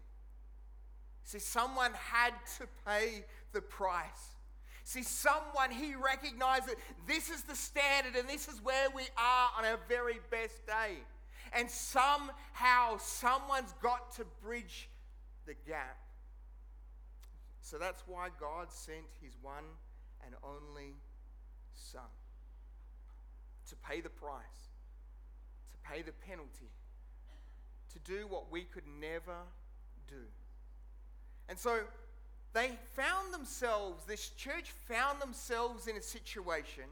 See, 1.24 1.40
someone 1.40 1.92
had 1.94 2.34
to 2.58 2.68
pay 2.86 3.26
the 3.52 3.62
price. 3.62 4.36
See, 4.86 5.04
someone, 5.04 5.72
he 5.72 5.96
recognized 5.96 6.68
that 6.68 6.78
this 7.06 7.30
is 7.30 7.42
the 7.42 7.56
standard 7.56 8.16
and 8.16 8.30
this 8.30 8.48
is 8.48 8.64
where 8.64 8.88
we 8.96 9.04
are 9.18 9.50
on 9.58 9.66
our 9.66 9.78
very 9.90 10.20
best 10.32 10.66
day. 10.66 10.94
And 11.52 11.70
somehow, 11.70 12.98
someone's 12.98 13.74
got 13.82 14.16
to 14.16 14.26
bridge 14.42 14.88
the 15.46 15.56
gap. 15.68 15.98
So 17.62 17.78
that's 17.78 18.02
why 18.08 18.30
God 18.40 18.72
sent 18.72 19.04
his 19.22 19.34
one 19.42 19.66
and 20.26 20.36
only 20.42 20.94
Son 21.78 22.02
to 23.70 23.76
pay 23.76 24.02
the 24.02 24.10
price, 24.10 24.70
to 25.74 25.90
pay 25.90 26.02
the 26.02 26.14
penalty, 26.28 26.72
to 27.94 28.00
do 28.00 28.28
what 28.28 28.52
we 28.52 28.64
could 28.64 28.88
never 29.00 29.36
do. 30.08 30.24
And 31.50 31.58
so 31.58 31.80
they 32.54 32.72
found 32.96 33.34
themselves, 33.34 34.06
this 34.06 34.30
church 34.30 34.72
found 34.88 35.22
themselves 35.22 35.88
in 35.88 35.98
a 35.98 36.02
situation 36.02 36.84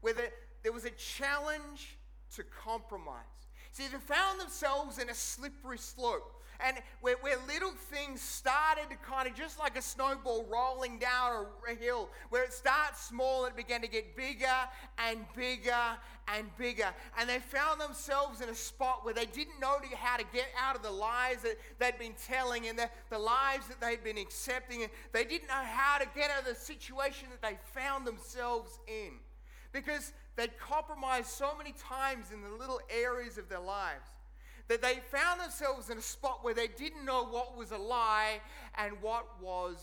where 0.00 0.14
there 0.62 0.72
was 0.72 0.84
a 0.84 0.90
challenge 0.90 1.96
to 2.34 2.42
compromise. 2.42 3.24
See, 3.72 3.84
they 3.84 3.98
found 3.98 4.40
themselves 4.40 4.98
in 4.98 5.08
a 5.08 5.14
slippery 5.14 5.78
slope 5.78 6.42
and 6.60 6.76
where, 7.00 7.16
where 7.20 7.36
little 7.46 7.70
things 7.70 8.20
started 8.78 8.94
to 8.94 9.10
kind 9.10 9.28
of 9.28 9.34
just 9.34 9.58
like 9.58 9.76
a 9.76 9.82
snowball 9.82 10.46
rolling 10.50 10.98
down 10.98 11.46
a, 11.68 11.74
hill, 11.74 12.08
where 12.30 12.44
it 12.44 12.52
starts 12.52 13.06
small 13.06 13.44
and 13.44 13.52
it 13.52 13.56
began 13.56 13.80
to 13.80 13.88
get 13.88 14.16
bigger 14.16 14.46
and 14.98 15.20
bigger 15.34 15.72
and 16.36 16.46
bigger. 16.56 16.88
And 17.18 17.28
they 17.28 17.38
found 17.38 17.80
themselves 17.80 18.40
in 18.40 18.48
a 18.48 18.54
spot 18.54 19.04
where 19.04 19.14
they 19.14 19.26
didn't 19.26 19.60
know 19.60 19.78
how 19.96 20.16
to 20.16 20.24
get 20.32 20.46
out 20.58 20.76
of 20.76 20.82
the 20.82 20.90
lies 20.90 21.42
that 21.42 21.56
they'd 21.78 21.98
been 21.98 22.14
telling 22.26 22.68
and 22.68 22.78
the, 22.78 22.88
the 23.10 23.18
lives 23.18 23.66
that 23.68 23.80
they'd 23.80 24.04
been 24.04 24.18
accepting. 24.18 24.82
And 24.82 24.90
they 25.12 25.24
didn't 25.24 25.48
know 25.48 25.54
how 25.54 25.98
to 25.98 26.06
get 26.14 26.30
out 26.30 26.40
of 26.40 26.46
the 26.46 26.54
situation 26.54 27.28
that 27.30 27.42
they 27.42 27.58
found 27.80 28.06
themselves 28.06 28.78
in. 28.86 29.12
Because 29.72 30.12
they'd 30.36 30.56
compromised 30.58 31.28
so 31.28 31.56
many 31.56 31.74
times 31.78 32.26
in 32.32 32.42
the 32.42 32.50
little 32.50 32.80
areas 32.90 33.38
of 33.38 33.48
their 33.48 33.60
lives 33.60 34.08
that 34.68 34.82
they 34.82 35.00
found 35.10 35.40
themselves 35.40 35.90
in 35.90 35.98
a 35.98 36.02
spot 36.02 36.44
where 36.44 36.54
they 36.54 36.68
didn't 36.68 37.04
know 37.04 37.24
what 37.24 37.56
was 37.56 37.72
a 37.72 37.78
lie 37.78 38.40
and 38.76 38.92
what 39.00 39.26
was 39.42 39.76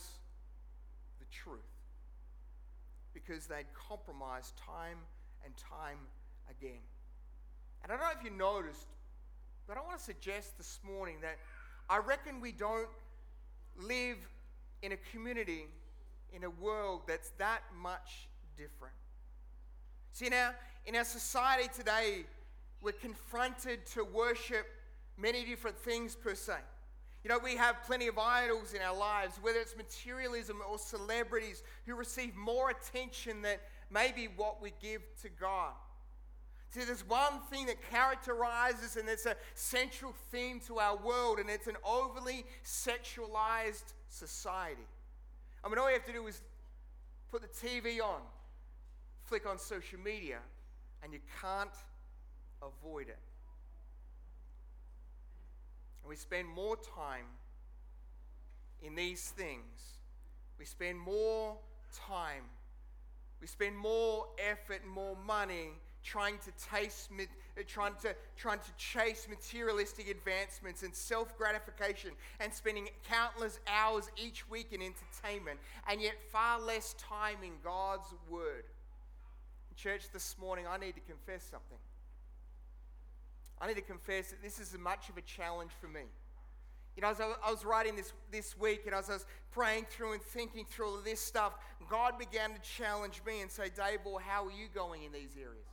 the 1.20 1.26
truth. 1.32 1.60
Because 3.14 3.48
they'd 3.48 3.66
compromised 3.74 4.56
time 4.58 4.98
and 5.44 5.54
time 5.58 5.98
again. 6.50 6.82
And 7.84 7.92
I 7.92 7.96
don't 7.96 8.06
know 8.06 8.12
if 8.18 8.24
you 8.24 8.36
noticed, 8.36 8.88
but 9.68 9.78
I 9.78 9.82
want 9.82 9.98
to 9.98 10.04
suggest 10.04 10.58
this 10.58 10.80
morning 10.84 11.18
that 11.22 11.38
I 11.90 11.98
reckon 11.98 12.40
we 12.40 12.52
don't 12.52 12.90
live 13.78 14.18
in 14.82 14.92
a 14.92 14.98
community, 15.12 15.66
in 16.34 16.44
a 16.44 16.50
world 16.50 17.02
that's 17.08 17.32
that 17.38 17.62
much 17.82 18.28
different. 18.56 18.94
See, 20.12 20.30
now, 20.30 20.52
in 20.86 20.96
our 20.96 21.04
society 21.04 21.70
today, 21.76 22.26
we're 22.82 22.92
confronted 22.92 23.86
to 23.88 24.04
worship 24.04 24.68
many 25.18 25.46
different 25.46 25.78
things 25.78 26.16
per 26.16 26.36
se. 26.36 26.56
You 27.24 27.30
know, 27.30 27.40
we 27.40 27.56
have 27.56 27.78
plenty 27.88 28.08
of 28.08 28.20
idols 28.20 28.74
in 28.74 28.82
our 28.82 28.96
lives, 28.96 29.40
whether 29.42 29.60
it's 29.60 29.76
materialism 29.76 30.62
or 30.70 30.78
celebrities 30.78 31.64
who 31.88 31.96
receive 31.96 32.36
more 32.36 32.70
attention 32.70 33.42
than 33.42 33.58
maybe 33.90 34.28
what 34.36 34.62
we 34.62 34.74
give 34.80 35.02
to 35.24 35.30
God. 35.30 35.74
See, 36.70 36.84
there's 36.84 37.08
one 37.08 37.40
thing 37.50 37.68
that 37.68 37.78
characterizes 37.90 38.98
and 38.98 39.08
it's 39.08 39.26
a 39.26 39.36
central 39.54 40.14
theme 40.32 40.60
to 40.68 40.80
our 40.80 40.98
world, 40.98 41.40
and 41.40 41.50
it's 41.50 41.68
an 41.68 41.78
overly 41.84 42.46
sexualized 42.64 43.94
society. 44.10 44.86
I 45.64 45.70
mean, 45.70 45.80
all 45.80 45.88
you 45.88 45.96
have 45.96 46.06
to 46.06 46.14
do 46.14 46.28
is 46.28 46.42
put 47.32 47.42
the 47.42 47.48
TV 47.48 48.02
on, 48.02 48.20
flick 49.24 49.48
on 49.48 49.58
social 49.58 50.00
media, 50.00 50.40
and 51.02 51.12
you 51.12 51.20
can't 51.42 51.70
avoid 52.62 53.08
it. 53.08 53.18
And 56.06 56.10
we 56.12 56.18
spend 56.18 56.48
more 56.48 56.78
time 56.78 57.26
in 58.84 58.94
these 58.94 59.32
things. 59.32 59.98
We 60.60 60.66
spend 60.66 61.00
more 61.00 61.58
time. 62.08 62.44
We 63.42 63.48
spend 63.48 63.76
more 63.76 64.28
effort 64.38 64.86
more 64.86 65.18
money 65.26 65.70
trying 66.04 66.38
to 66.38 66.52
taste, 66.72 67.10
trying 67.66 67.96
to, 68.04 68.16
trying 68.38 68.60
to 68.60 68.72
chase 68.78 69.26
materialistic 69.28 70.08
advancements 70.08 70.84
and 70.84 70.94
self 70.94 71.36
gratification 71.40 72.12
and 72.40 72.54
spending 72.54 72.88
countless 73.10 73.60
hours 73.68 74.12
each 74.16 74.48
week 74.48 74.74
in 74.74 74.84
entertainment, 74.84 75.60
and 75.90 76.00
yet 76.00 76.18
far 76.32 76.62
less 76.62 76.94
time 77.00 77.38
in 77.42 77.54
God's 77.64 78.14
Word. 78.30 78.66
Church, 79.76 80.04
this 80.14 80.36
morning, 80.40 80.66
I 80.70 80.78
need 80.78 80.94
to 80.94 81.02
confess 81.02 81.44
something. 81.50 81.80
I 83.66 83.68
need 83.68 83.78
to 83.78 83.82
confess 83.82 84.30
that 84.30 84.44
this 84.44 84.60
is 84.60 84.76
as 84.76 84.80
much 84.80 85.10
of 85.10 85.18
a 85.18 85.22
challenge 85.22 85.72
for 85.82 85.88
me. 85.88 86.04
You 86.96 87.02
know, 87.02 87.10
as 87.10 87.20
I 87.20 87.50
was 87.50 87.66
writing 87.66 87.96
this, 87.96 88.14
this 88.32 88.56
week 88.56 88.84
and 88.86 88.94
as 88.94 89.10
I 89.10 89.14
was 89.14 89.26
praying 89.52 89.88
through 89.90 90.14
and 90.14 90.22
thinking 90.22 90.66
through 90.70 90.90
all 90.90 90.98
of 91.00 91.04
this 91.04 91.20
stuff, 91.20 91.54
God 91.90 92.20
began 92.20 92.52
to 92.52 92.60
challenge 92.62 93.24
me 93.26 93.42
and 93.42 93.50
say, 93.50 93.70
Dave, 93.76 94.02
well, 94.06 94.20
how 94.24 94.46
are 94.46 94.52
you 94.52 94.68
going 94.72 95.02
in 95.02 95.12
these 95.12 95.32
areas? 95.36 95.66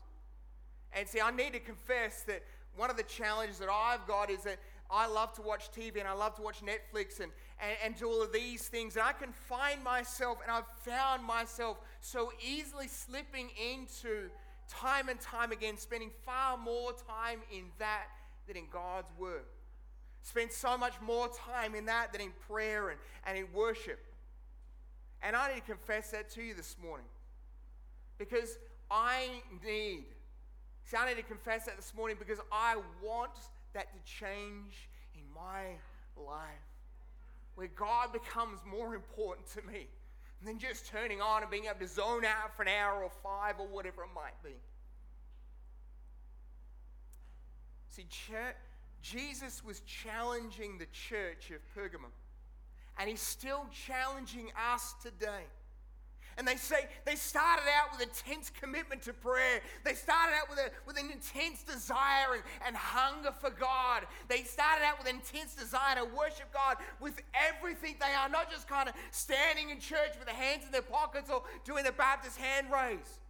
And 0.95 1.07
see, 1.07 1.21
I 1.21 1.31
need 1.33 1.53
to 1.53 1.61
confess 1.61 2.23
that 2.23 2.43
one 2.79 2.89
of 2.89 2.97
the 2.97 3.03
challenges 3.03 3.59
that 3.59 3.69
I've 3.69 4.07
got 4.07 4.31
is 4.31 4.43
that 4.45 4.59
I 4.91 5.07
love 5.07 5.35
to 5.35 5.43
watch 5.43 5.71
TV 5.71 5.99
and 5.99 6.09
I 6.09 6.15
love 6.15 6.35
to 6.37 6.43
watch 6.43 6.63
Netflix 6.63 7.21
and, 7.21 7.31
and, 7.61 7.77
and 7.85 7.95
do 7.95 8.09
all 8.09 8.23
of 8.23 8.33
these 8.33 8.69
things. 8.69 8.97
And 8.97 9.05
I 9.05 9.13
can 9.13 9.33
find 9.33 9.85
myself, 9.85 10.39
and 10.43 10.51
I've 10.51 10.67
found 10.83 11.25
myself 11.25 11.77
so 12.01 12.33
easily 12.43 12.89
slipping 12.89 13.51
into 13.71 14.31
time 14.81 15.09
and 15.09 15.21
time 15.21 15.53
again, 15.53 15.77
spending 15.77 16.11
far 16.25 16.57
more 16.57 16.93
time 16.93 17.41
in 17.53 17.65
that 17.79 18.07
than 18.47 18.57
in 18.57 18.65
God's 18.73 19.09
Word. 19.19 19.45
Spend 20.23 20.53
so 20.53 20.79
much 20.79 20.95
more 21.01 21.29
time 21.29 21.75
in 21.75 21.87
that 21.87 22.13
than 22.13 22.21
in 22.21 22.33
prayer 22.49 22.91
and, 22.91 22.99
and 23.27 23.37
in 23.37 23.47
worship. 23.53 23.99
And 25.23 25.37
I 25.37 25.49
need 25.49 25.61
to 25.61 25.67
confess 25.67 26.11
that 26.11 26.31
to 26.31 26.43
you 26.43 26.55
this 26.55 26.77
morning 26.83 27.07
because 28.19 28.59
I 28.91 29.29
need, 29.65 30.05
see, 30.85 30.97
I 30.97 31.09
need 31.09 31.17
to 31.17 31.23
confess 31.23 31.67
that 31.67 31.77
this 31.77 31.93
morning 31.97 32.17
because 32.19 32.39
I 32.51 32.77
want 33.03 33.33
that 33.73 33.89
to 33.93 34.13
change 34.13 34.89
in 35.15 35.23
my 35.35 35.77
life 36.17 36.73
where 37.55 37.69
God 37.69 38.13
becomes 38.13 38.61
more 38.69 38.95
important 38.95 39.47
to 39.55 39.63
me 39.63 39.87
than 40.45 40.59
just 40.59 40.87
turning 40.87 41.21
on 41.21 41.43
and 41.43 41.51
being 41.51 41.65
able 41.67 41.79
to 41.79 41.89
zone 41.89 42.25
out 42.25 42.57
for 42.57 42.63
an 42.63 42.69
hour 42.69 43.03
or 43.03 43.11
five 43.23 43.57
or 43.59 43.67
whatever 43.67 44.03
it 44.03 44.09
might 44.15 44.41
be. 44.43 44.55
See, 47.91 48.07
church, 48.09 48.57
Jesus 49.03 49.65
was 49.65 49.81
challenging 49.81 50.79
the 50.79 50.87
church 50.87 51.51
of 51.51 51.61
Pergamum, 51.77 52.11
and 52.99 53.09
he's 53.09 53.21
still 53.21 53.67
challenging 53.87 54.51
us 54.73 54.95
today. 55.03 55.45
And 56.39 56.47
they 56.47 56.57
say 56.57 56.87
they 57.05 57.17
started 57.17 57.65
out 57.79 57.93
with 57.93 58.01
intense 58.01 58.51
commitment 58.51 59.03
to 59.03 59.13
prayer. 59.13 59.61
They 59.85 59.95
started 59.95 60.35
out 60.35 60.49
with, 60.49 60.59
a, 60.59 60.71
with 60.87 60.99
an 60.99 61.11
intense 61.11 61.63
desire 61.63 62.35
and, 62.35 62.43
and 62.67 62.77
hunger 62.77 63.33
for 63.33 63.51
God. 63.51 64.05
They 64.29 64.43
started 64.43 64.85
out 64.85 64.99
with 64.99 65.09
intense 65.09 65.55
desire 65.55 65.97
to 65.97 66.05
worship 66.05 66.53
God 66.53 66.77
with 67.01 67.21
everything 67.35 67.97
they 68.01 68.15
are, 68.15 68.29
not 68.29 68.51
just 68.51 68.69
kind 68.69 68.89
of 68.89 68.95
standing 69.11 69.71
in 69.71 69.79
church 69.81 70.17
with 70.19 70.27
their 70.27 70.35
hands 70.35 70.65
in 70.65 70.73
their 70.73 70.83
pockets 70.83 71.31
or 71.31 71.43
doing 71.65 71.85
the 71.85 71.93
Baptist 71.93 72.39
hand 72.39 72.69
raise. 72.73 73.21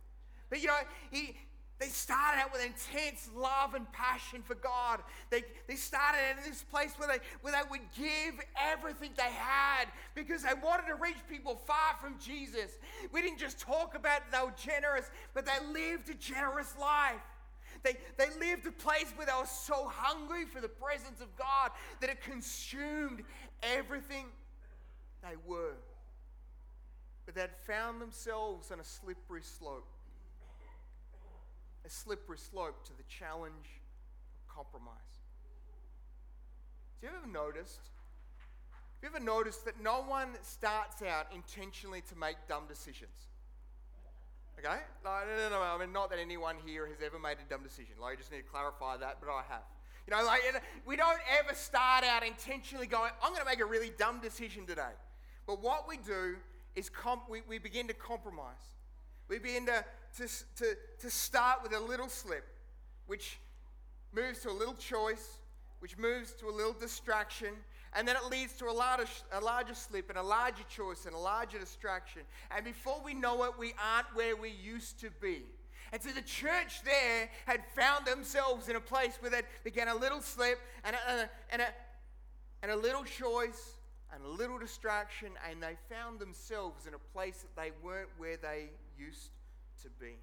But 0.49 0.61
you 0.61 0.69
know, 0.69 0.79
he, 1.11 1.35
they 1.83 1.88
started 1.88 2.40
out 2.40 2.53
with 2.53 2.64
intense 2.64 3.29
love 3.35 3.75
and 3.75 3.90
passion 3.92 4.40
for 4.40 4.55
God. 4.55 5.01
They, 5.31 5.42
they 5.66 5.75
started 5.75 6.18
out 6.31 6.38
in 6.38 6.49
this 6.49 6.62
place 6.62 6.92
where 6.97 7.09
they, 7.09 7.18
where 7.40 7.53
they 7.53 7.68
would 7.68 7.81
give 7.99 8.40
everything 8.57 9.11
they 9.16 9.33
had 9.33 9.87
because 10.14 10.45
they 10.45 10.55
wanted 10.62 10.87
to 10.87 10.95
reach 10.95 11.16
people 11.29 11.61
far 11.66 11.97
from 12.01 12.21
Jesus. 12.21 12.79
We 13.11 13.21
didn't 13.21 13.38
just 13.38 13.59
talk 13.59 13.97
about 13.97 14.21
they 14.31 14.38
were 14.38 14.55
generous, 14.57 15.11
but 15.35 15.45
they 15.45 15.59
lived 15.73 16.09
a 16.09 16.14
generous 16.14 16.73
life. 16.81 17.21
They, 17.83 17.97
they 18.16 18.29
lived 18.38 18.64
a 18.68 18.73
place 18.73 19.12
where 19.16 19.27
they 19.27 19.33
were 19.33 19.45
so 19.45 19.90
hungry 19.92 20.45
for 20.45 20.61
the 20.61 20.68
presence 20.68 21.21
of 21.21 21.35
God 21.37 21.73
that 22.01 22.11
it 22.11 22.23
consumed 22.23 23.25
everything 23.61 24.27
they 25.21 25.35
were. 25.49 25.75
But 27.27 27.35
they'd 27.35 27.51
found 27.66 28.01
themselves 28.01 28.71
on 28.71 28.79
a 28.79 28.85
slippery 28.85 29.42
slope 29.42 29.91
a 31.85 31.90
slippery 31.90 32.38
slope 32.38 32.85
to 32.87 32.92
the 32.97 33.03
challenge 33.05 33.81
of 34.35 34.55
compromise. 34.55 34.95
Have 37.03 37.11
you 37.11 37.18
ever 37.18 37.27
noticed? 37.27 37.81
Have 39.01 39.11
you 39.11 39.16
ever 39.16 39.25
noticed 39.25 39.64
that 39.64 39.83
no 39.83 40.03
one 40.03 40.29
starts 40.42 41.03
out 41.03 41.27
intentionally 41.35 42.03
to 42.09 42.16
make 42.16 42.37
dumb 42.49 42.64
decisions? 42.68 43.27
Okay? 44.59 44.79
No, 45.03 45.18
no, 45.27 45.49
no, 45.49 45.57
no. 45.57 45.62
I 45.62 45.79
mean, 45.79 45.92
not 45.92 46.11
that 46.11 46.21
anyone 46.21 46.57
here 46.64 46.87
has 46.87 46.99
ever 47.05 47.18
made 47.18 47.38
a 47.45 47.51
dumb 47.51 47.64
decision. 47.64 47.95
Like, 48.01 48.14
I 48.14 48.16
just 48.16 48.31
need 48.31 48.38
to 48.38 48.45
clarify 48.45 48.97
that, 48.99 49.18
but 49.21 49.29
I 49.29 49.42
have. 49.49 49.62
You 50.07 50.16
know, 50.16 50.25
like, 50.25 50.40
we 50.87 50.97
don't 50.97 51.18
ever 51.40 51.55
start 51.55 52.05
out 52.05 52.25
intentionally 52.25 52.87
going, 52.87 53.11
I'm 53.23 53.31
going 53.31 53.42
to 53.42 53.49
make 53.49 53.61
a 53.61 53.64
really 53.64 53.90
dumb 53.99 54.21
decision 54.21 54.66
today. 54.66 54.95
But 55.47 55.62
what 55.62 55.88
we 55.88 55.97
do 55.97 56.37
is 56.77 56.88
comp- 56.88 57.29
we, 57.29 57.42
we 57.49 57.59
begin 57.59 57.88
to 57.88 57.95
compromise. 57.95 58.77
We 59.33 59.38
begin 59.38 59.64
to 59.64 59.83
to, 60.18 60.29
to, 60.57 60.77
to 61.01 61.11
start 61.11 61.62
with 61.62 61.73
a 61.73 61.81
little 61.81 62.11
slip, 62.11 62.45
which 63.07 63.38
moves 64.12 64.40
to 64.40 64.51
a 64.51 64.53
little 64.53 64.75
choice, 64.75 65.38
which 65.79 65.97
moves 65.97 66.35
to 66.35 66.51
a 66.51 66.53
little 66.53 66.75
distraction, 66.75 67.55
and 67.95 68.07
then 68.07 68.14
it 68.16 68.31
leads 68.31 68.53
to 68.59 68.66
a 68.66 68.73
larger, 68.73 69.07
a 69.33 69.40
larger 69.40 69.73
slip 69.73 70.11
and 70.11 70.18
a 70.18 70.23
larger 70.23 70.64
choice 70.68 71.07
and 71.07 71.14
a 71.14 71.18
larger 71.18 71.59
distraction. 71.59 72.21
And 72.55 72.62
before 72.62 73.01
we 73.03 73.14
know 73.14 73.45
it, 73.45 73.53
we 73.59 73.73
aren't 73.83 74.14
where 74.14 74.37
we 74.37 74.51
used 74.51 75.01
to 75.01 75.09
be. 75.23 75.45
And 75.95 76.03
so 76.03 76.11
the 76.11 76.21
church 76.21 76.83
there 76.85 77.31
had 77.47 77.62
found 77.75 78.05
themselves 78.05 78.68
in 78.68 78.77
a 78.77 78.81
place 78.81 79.16
where 79.21 79.31
they 79.31 79.40
began 79.64 79.88
a 79.88 79.95
little 79.95 80.21
slip 80.21 80.59
and 80.85 80.95
a, 80.95 81.11
and 81.11 81.21
a, 81.21 81.31
and 81.53 81.62
a, 81.62 81.66
and 82.64 82.71
a 82.71 82.77
little 82.77 83.05
choice 83.05 83.79
and 84.12 84.23
a 84.23 84.29
little 84.29 84.59
distraction, 84.59 85.31
and 85.51 85.62
they 85.62 85.75
found 85.88 86.21
themselves 86.21 86.87
in 86.87 86.92
a 86.92 86.99
place 87.14 87.38
that 87.38 87.57
they 87.59 87.71
weren't 87.83 88.11
where 88.18 88.37
they 88.37 88.68
used 88.98 89.31
to 89.83 89.88
be. 90.00 90.14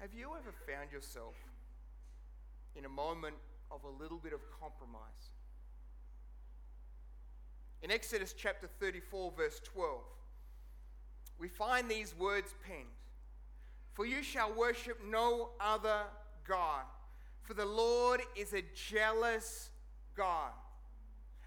Have 0.00 0.12
you 0.12 0.30
ever 0.38 0.52
found 0.70 0.92
yourself 0.92 1.34
in 2.74 2.84
a 2.84 2.88
moment 2.88 3.36
of 3.70 3.84
a 3.84 4.02
little 4.02 4.18
bit 4.18 4.32
of 4.32 4.40
compromise? 4.60 5.30
In 7.82 7.90
Exodus 7.90 8.34
chapter 8.36 8.68
34, 8.80 9.32
verse 9.36 9.60
12, 9.64 10.00
we 11.38 11.48
find 11.48 11.90
these 11.90 12.14
words 12.18 12.54
penned 12.66 12.86
For 13.92 14.06
you 14.06 14.22
shall 14.22 14.52
worship 14.52 14.98
no 15.08 15.50
other 15.60 16.02
God, 16.46 16.84
for 17.42 17.54
the 17.54 17.64
Lord 17.64 18.20
is 18.34 18.52
a 18.52 18.62
jealous 18.74 19.70
God. 20.16 20.52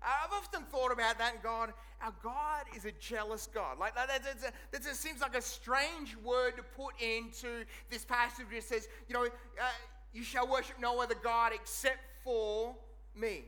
I've 0.02 0.32
often 0.32 0.64
thought 0.64 0.92
about 0.92 1.18
that, 1.18 1.34
and 1.34 1.44
God, 1.44 1.74
our 2.02 2.14
God 2.24 2.66
is 2.76 2.86
a 2.86 2.92
jealous 2.94 3.48
God. 3.54 3.78
Like 3.78 3.96
that, 3.96 4.08
that, 4.08 4.54
that, 4.72 4.84
just 4.84 5.02
seems 5.02 5.22
like 5.22 5.36
a 5.36 5.42
strange 5.42 6.16
word 6.24 6.56
to 6.58 6.64
put 6.64 6.94
into 7.02 7.66
this 7.90 8.06
passage. 8.06 8.46
It 8.52 8.64
says, 8.64 8.88
you 9.08 9.14
know, 9.14 9.26
uh, 9.26 9.70
you 10.14 10.24
shall 10.24 10.48
worship 10.48 10.78
no 10.80 11.02
other 11.02 11.16
God 11.22 11.52
except 11.54 12.00
for 12.24 12.76
me. 13.16 13.44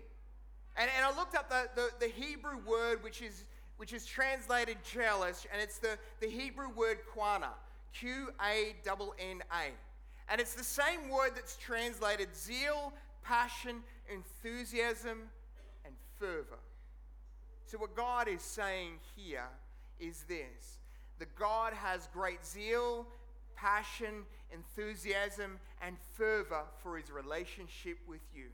And, 0.76 0.90
and 0.98 1.06
I 1.06 1.16
looked 1.18 1.36
up 1.36 1.50
the, 1.50 1.70
the, 1.76 1.90
the 2.00 2.12
Hebrew 2.12 2.58
word 2.66 3.04
which 3.04 3.22
is, 3.22 3.46
which 3.78 3.94
is 3.94 4.06
translated 4.06 4.78
jealous, 4.84 5.46
and 5.52 5.62
it's 5.62 5.80
the, 5.80 5.98
the 6.20 6.28
Hebrew 6.28 6.70
word 6.70 7.00
qanna, 7.16 7.50
Q 7.94 8.30
A 8.42 8.76
N 8.86 8.98
N 9.20 9.42
A. 9.52 9.72
And 10.30 10.40
it's 10.40 10.54
the 10.54 10.64
same 10.64 11.10
word 11.10 11.32
that's 11.36 11.58
translated 11.58 12.30
zeal, 12.36 12.94
passion, 13.24 13.78
enthusiasm, 14.12 15.24
fervor. 16.22 16.60
So, 17.66 17.80
what 17.80 17.96
God 17.96 18.28
is 18.28 18.42
saying 18.42 19.00
here 19.16 19.48
is 20.00 20.24
this 20.28 20.78
that 21.20 21.36
God 21.36 21.74
has 21.74 22.08
great 22.14 22.46
zeal, 22.46 23.08
passion, 23.56 24.24
enthusiasm, 24.54 25.60
and 25.82 25.96
fervor 26.14 26.64
for 26.82 26.98
his 26.98 27.12
relationship 27.12 27.98
with 28.08 28.22
you. 28.36 28.46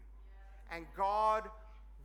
And 0.71 0.85
God 0.95 1.43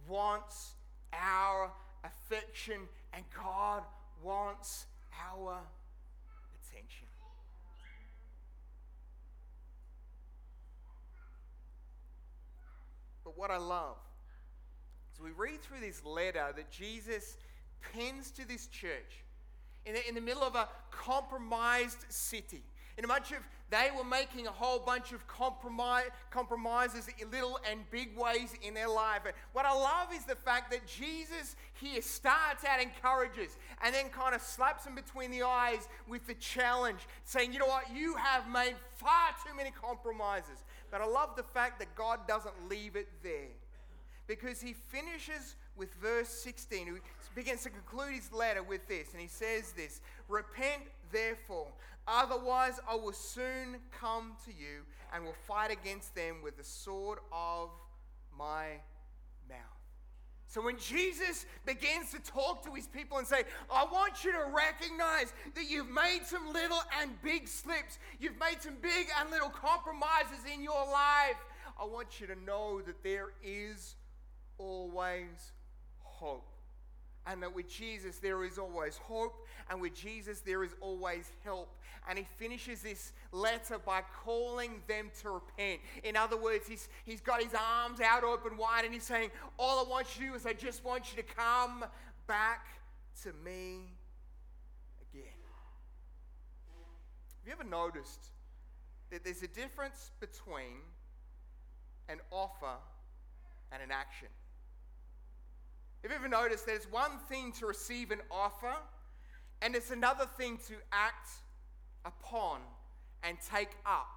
wants 0.08 0.72
our 1.12 1.72
affection, 2.04 2.80
and 3.12 3.24
God 3.36 3.82
wants 4.22 4.86
our 5.32 5.58
attention. 6.64 7.06
But 13.24 13.38
what 13.38 13.50
I 13.50 13.58
love 13.58 13.96
we 15.22 15.30
read 15.30 15.62
through 15.62 15.80
this 15.80 16.04
letter 16.04 16.52
that 16.54 16.70
Jesus 16.70 17.36
pens 17.92 18.30
to 18.32 18.46
this 18.46 18.66
church 18.66 19.24
in 19.84 19.94
the, 19.94 20.08
in 20.08 20.14
the 20.14 20.20
middle 20.20 20.42
of 20.42 20.54
a 20.54 20.68
compromised 20.90 22.04
city 22.08 22.62
in 22.98 23.04
a 23.04 23.08
bunch 23.08 23.32
of, 23.32 23.38
they 23.70 23.88
were 23.96 24.04
making 24.04 24.46
a 24.46 24.50
whole 24.50 24.78
bunch 24.78 25.12
of 25.12 25.26
compromise, 25.26 26.08
compromises 26.30 27.08
in 27.18 27.30
little 27.30 27.58
and 27.70 27.80
big 27.90 28.16
ways 28.16 28.54
in 28.62 28.74
their 28.74 28.88
life. 28.88 29.22
What 29.54 29.64
I 29.64 29.72
love 29.72 30.12
is 30.14 30.24
the 30.24 30.34
fact 30.34 30.70
that 30.72 30.86
Jesus 30.86 31.56
here 31.80 32.02
starts 32.02 32.64
out 32.64 32.82
encourages 32.82 33.56
and 33.82 33.94
then 33.94 34.10
kind 34.10 34.34
of 34.34 34.42
slaps 34.42 34.84
them 34.84 34.94
between 34.94 35.30
the 35.30 35.42
eyes 35.42 35.88
with 36.06 36.26
the 36.26 36.34
challenge, 36.34 37.00
saying, 37.24 37.52
you 37.52 37.58
know 37.58 37.66
what, 37.66 37.84
you 37.94 38.14
have 38.16 38.46
made 38.48 38.74
far 38.94 39.30
too 39.46 39.56
many 39.56 39.70
compromises. 39.70 40.62
But 40.90 41.00
I 41.00 41.06
love 41.06 41.30
the 41.34 41.42
fact 41.42 41.78
that 41.78 41.94
God 41.94 42.28
doesn't 42.28 42.68
leave 42.68 42.94
it 42.94 43.08
there 43.22 43.56
because 44.26 44.60
he 44.60 44.72
finishes 44.72 45.56
with 45.76 45.92
verse 45.94 46.28
16. 46.28 46.86
He 46.86 46.92
begins 47.34 47.62
to 47.62 47.70
conclude 47.70 48.12
his 48.14 48.32
letter 48.32 48.62
with 48.62 48.86
this, 48.88 49.12
and 49.12 49.20
he 49.20 49.28
says 49.28 49.72
this 49.72 50.00
Repent, 50.28 50.82
therefore 51.10 51.68
Otherwise, 52.06 52.80
I 52.88 52.96
will 52.96 53.12
soon 53.12 53.76
come 53.92 54.32
to 54.44 54.50
you 54.50 54.82
and 55.14 55.24
will 55.24 55.36
fight 55.46 55.70
against 55.70 56.14
them 56.14 56.36
with 56.42 56.56
the 56.56 56.64
sword 56.64 57.18
of 57.30 57.70
my 58.36 58.80
mouth. 59.48 59.58
So 60.48 60.60
when 60.60 60.78
Jesus 60.78 61.46
begins 61.64 62.10
to 62.10 62.18
talk 62.18 62.64
to 62.64 62.74
his 62.74 62.86
people 62.86 63.18
and 63.18 63.26
say, 63.26 63.44
I 63.72 63.84
want 63.84 64.24
you 64.24 64.32
to 64.32 64.44
recognize 64.52 65.32
that 65.54 65.70
you've 65.70 65.88
made 65.88 66.20
some 66.24 66.52
little 66.52 66.80
and 67.00 67.10
big 67.22 67.48
slips, 67.48 67.98
you've 68.18 68.38
made 68.38 68.60
some 68.60 68.76
big 68.82 69.06
and 69.20 69.30
little 69.30 69.48
compromises 69.48 70.44
in 70.52 70.62
your 70.62 70.84
life, 70.86 71.36
I 71.80 71.84
want 71.84 72.20
you 72.20 72.26
to 72.26 72.38
know 72.44 72.82
that 72.82 73.02
there 73.02 73.28
is 73.42 73.94
always 74.58 75.52
hope 76.00 76.52
and 77.26 77.42
that 77.42 77.54
with 77.54 77.68
Jesus 77.68 78.18
there 78.18 78.44
is 78.44 78.58
always 78.58 78.96
hope, 78.96 79.46
and 79.70 79.80
with 79.80 79.94
Jesus 79.94 80.40
there 80.40 80.64
is 80.64 80.74
always 80.80 81.30
help. 81.44 81.68
And 82.08 82.18
he 82.18 82.26
finishes 82.36 82.82
this 82.82 83.12
letter 83.30 83.78
by 83.78 84.02
calling 84.24 84.82
them 84.88 85.10
to 85.22 85.30
repent. 85.30 85.80
In 86.02 86.16
other 86.16 86.36
words, 86.36 86.66
he's, 86.66 86.88
he's 87.04 87.20
got 87.20 87.40
his 87.40 87.52
arms 87.54 88.00
out 88.00 88.24
open 88.24 88.56
wide 88.56 88.84
and 88.84 88.92
he's 88.92 89.04
saying, 89.04 89.30
All 89.56 89.86
I 89.86 89.88
want 89.88 90.18
you 90.18 90.26
to 90.26 90.30
do 90.32 90.36
is 90.36 90.44
I 90.44 90.52
just 90.52 90.84
want 90.84 91.14
you 91.14 91.22
to 91.22 91.28
come 91.28 91.84
back 92.26 92.66
to 93.22 93.28
me 93.44 93.92
again. 95.12 95.30
Have 97.38 97.46
you 97.46 97.52
ever 97.52 97.64
noticed 97.64 98.30
that 99.10 99.22
there's 99.22 99.44
a 99.44 99.48
difference 99.48 100.10
between 100.18 100.82
an 102.08 102.18
offer 102.32 102.78
and 103.70 103.80
an 103.80 103.92
action? 103.92 104.28
Have 106.02 106.10
you 106.10 106.16
ever 106.16 106.28
noticed 106.28 106.66
that 106.66 106.74
it's 106.74 106.90
one 106.90 107.12
thing 107.28 107.52
to 107.60 107.66
receive 107.66 108.10
an 108.10 108.18
offer, 108.28 108.74
and 109.60 109.76
it's 109.76 109.92
another 109.92 110.26
thing 110.36 110.58
to 110.66 110.74
act 110.90 111.30
upon 112.04 112.58
and 113.22 113.38
take 113.48 113.70
up 113.86 114.08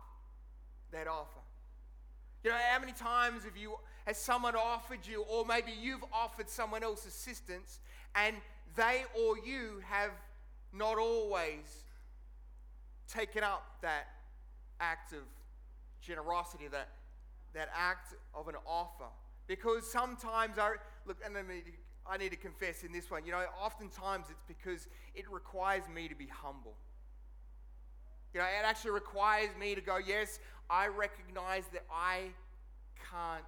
that 0.91 1.07
offer? 1.07 1.41
You 2.43 2.49
know, 2.49 2.57
how 2.71 2.79
many 2.79 2.91
times 2.91 3.43
have 3.43 3.55
you, 3.55 3.75
has 4.07 4.17
someone 4.17 4.55
offered 4.55 5.05
you, 5.05 5.21
or 5.29 5.45
maybe 5.45 5.73
you've 5.79 6.03
offered 6.11 6.49
someone 6.49 6.83
else 6.83 7.05
assistance, 7.05 7.79
and 8.15 8.35
they 8.75 9.03
or 9.15 9.37
you 9.37 9.83
have 9.87 10.11
not 10.73 10.97
always 10.97 11.83
taken 13.07 13.43
up 13.43 13.77
that 13.83 14.07
act 14.79 15.13
of 15.13 15.19
generosity, 16.01 16.67
that, 16.67 16.89
that 17.53 17.69
act 17.75 18.15
of 18.33 18.47
an 18.47 18.55
offer? 18.65 19.05
Because 19.45 19.91
sometimes 19.91 20.57
I 20.57 20.77
look, 21.05 21.17
and 21.23 21.33
need, 21.33 21.63
I 22.09 22.17
need 22.17 22.29
to 22.31 22.37
confess 22.37 22.83
in 22.83 22.91
this 22.91 23.09
one, 23.09 23.25
you 23.25 23.31
know, 23.31 23.43
oftentimes 23.61 24.25
it's 24.29 24.43
because 24.47 24.87
it 25.13 25.29
requires 25.31 25.83
me 25.93 26.07
to 26.07 26.15
be 26.15 26.27
humble. 26.27 26.73
You 28.33 28.41
know, 28.41 28.45
it 28.45 28.65
actually 28.65 28.91
requires 28.91 29.49
me 29.59 29.75
to 29.75 29.81
go, 29.81 29.97
yes, 29.97 30.39
I 30.69 30.87
recognize 30.87 31.63
that 31.73 31.83
I 31.91 32.31
can't 33.11 33.43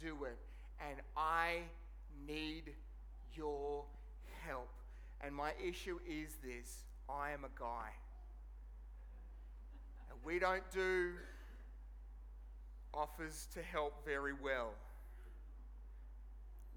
do 0.00 0.24
it, 0.24 0.36
and 0.80 1.00
I 1.16 1.60
need 2.26 2.72
your 3.34 3.84
help. 4.46 4.68
And 5.20 5.34
my 5.34 5.52
issue 5.64 5.98
is 6.06 6.36
this 6.44 6.84
I 7.08 7.30
am 7.30 7.44
a 7.44 7.58
guy. 7.58 7.88
And 10.10 10.18
we 10.24 10.38
don't 10.38 10.68
do 10.70 11.12
offers 12.92 13.48
to 13.54 13.62
help 13.62 14.04
very 14.04 14.32
well 14.32 14.74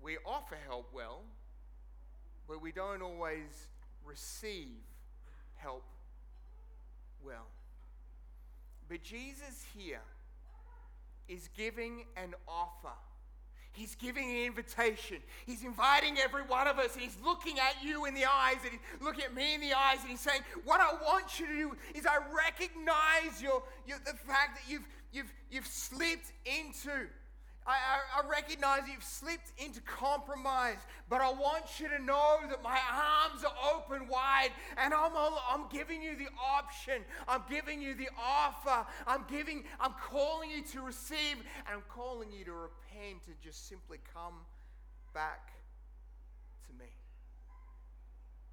we 0.02 0.18
offer 0.26 0.58
help 0.68 0.90
well, 0.94 1.22
but 2.48 2.62
we 2.62 2.72
don't 2.72 3.02
always 3.02 3.68
receive 4.06 4.78
help 5.56 5.84
well. 7.24 7.48
But 8.90 9.04
Jesus 9.04 9.66
here 9.76 10.02
is 11.28 11.50
giving 11.58 12.06
an 12.16 12.34
offer. 12.48 12.96
He's 13.74 13.96
giving 13.96 14.32
an 14.32 14.46
invitation. 14.46 15.18
He's 15.46 15.64
inviting 15.64 16.18
every 16.18 16.42
one 16.42 16.68
of 16.68 16.80
us, 16.80 16.94
and 16.94 17.02
he's 17.02 17.18
looking 17.24 17.60
at 17.60 17.84
you 17.84 18.06
in 18.06 18.16
the 18.16 18.26
eyes, 18.26 18.56
and 18.64 18.72
he's 18.72 19.02
looking 19.02 19.24
at 19.24 19.36
me 19.36 19.54
in 19.54 19.62
the 19.62 19.74
eyes, 19.74 20.00
and 20.02 20.10
he's 20.10 20.22
saying, 20.22 20.42
What 20.64 20.80
I 20.80 20.94
want 21.04 21.40
you 21.40 21.46
to 21.46 21.54
do 21.54 21.78
is 21.94 22.06
I 22.06 22.18
recognize 22.34 23.42
your, 23.42 23.62
your 23.86 24.00
the 24.00 24.14
fact 24.14 24.56
that 24.56 24.64
you've, 24.68 24.88
you've, 25.12 25.32
you've 25.52 25.68
slipped 25.68 26.32
into 26.46 27.08
I, 27.68 27.72
I, 27.72 28.22
I, 28.22 28.30
recognize 28.30 28.84
you've 28.90 29.04
slipped 29.04 29.52
into 29.58 29.82
compromise, 29.82 30.78
but 31.10 31.20
I 31.20 31.30
want 31.30 31.82
you 31.82 31.90
to 31.90 32.02
know 32.02 32.38
that 32.50 32.64
my 32.64 32.80
arms 32.90 33.44
are 33.44 33.76
open 33.76 34.08
wide 34.08 34.52
and 34.78 34.94
I'm, 34.94 35.12
I'm 35.14 35.68
giving 35.70 36.02
you 36.02 36.16
the 36.16 36.30
option. 36.42 37.04
I'm 37.28 37.44
giving 37.50 37.82
you 37.82 37.94
the 37.94 38.08
offer. 38.18 38.88
I'm 39.06 39.26
giving, 39.30 39.66
I'm 39.82 39.94
calling 40.02 40.50
you 40.50 40.64
to 40.64 40.82
receive 40.82 41.36
and 41.68 41.76
I'm 41.76 41.84
calling 41.90 42.32
you 42.32 42.46
to 42.46 42.54
repent 42.54 43.24
and 43.28 43.36
just 43.44 43.68
simply 43.68 43.98
come 44.14 44.36
back 45.14 45.52
to 46.68 46.74
me. 46.80 46.90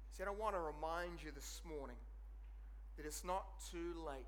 He 0.09 0.17
said, 0.17 0.27
I 0.27 0.31
want 0.31 0.55
to 0.55 0.59
remind 0.59 1.23
you 1.23 1.31
this 1.33 1.61
morning 1.65 1.97
that 2.97 3.05
it's 3.05 3.23
not 3.23 3.45
too 3.71 3.93
late. 4.05 4.25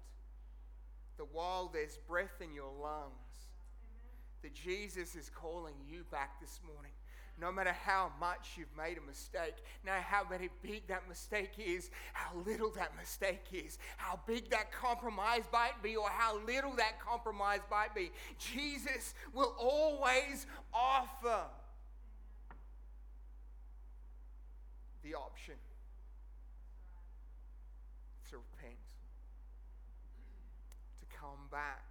That 1.17 1.27
while 1.33 1.69
there's 1.73 1.97
breath 2.07 2.41
in 2.41 2.53
your 2.53 2.71
lungs, 2.81 3.46
that 4.47 4.55
Jesus 4.55 5.13
is 5.15 5.29
calling 5.29 5.73
you 5.91 6.05
back 6.09 6.39
this 6.39 6.61
morning. 6.73 6.91
No 7.39 7.51
matter 7.51 7.73
how 7.83 8.11
much 8.17 8.51
you've 8.55 8.75
made 8.77 8.97
a 8.97 9.05
mistake, 9.05 9.55
no 9.85 9.91
matter 9.91 10.01
how 10.01 10.23
big 10.63 10.87
that 10.87 11.07
mistake 11.09 11.51
is, 11.57 11.91
how 12.13 12.31
little 12.45 12.71
that 12.71 12.95
mistake 12.97 13.43
is, 13.51 13.77
how 13.97 14.21
big 14.25 14.49
that 14.51 14.71
compromise 14.71 15.43
might 15.51 15.83
be, 15.83 15.97
or 15.97 16.09
how 16.09 16.39
little 16.47 16.71
that 16.77 16.97
compromise 16.99 17.59
might 17.69 17.93
be, 17.93 18.09
Jesus 18.39 19.13
will 19.33 19.53
always 19.59 20.47
offer 20.73 21.41
the 25.03 25.13
option 25.13 25.55
to 28.29 28.37
repent, 28.37 28.79
to 30.99 31.17
come 31.19 31.49
back 31.51 31.83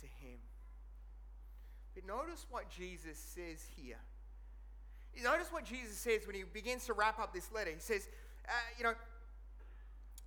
to 0.00 0.06
Him. 0.06 0.38
But 2.00 2.16
notice 2.16 2.46
what 2.50 2.70
Jesus 2.70 3.18
says 3.18 3.64
here. 3.76 3.96
Notice 5.22 5.48
what 5.50 5.64
Jesus 5.64 5.96
says 5.96 6.26
when 6.26 6.36
he 6.36 6.44
begins 6.44 6.86
to 6.86 6.92
wrap 6.92 7.18
up 7.18 7.34
this 7.34 7.50
letter. 7.52 7.70
He 7.70 7.80
says, 7.80 8.08
uh, 8.48 8.52
you 8.78 8.84
know, 8.84 8.94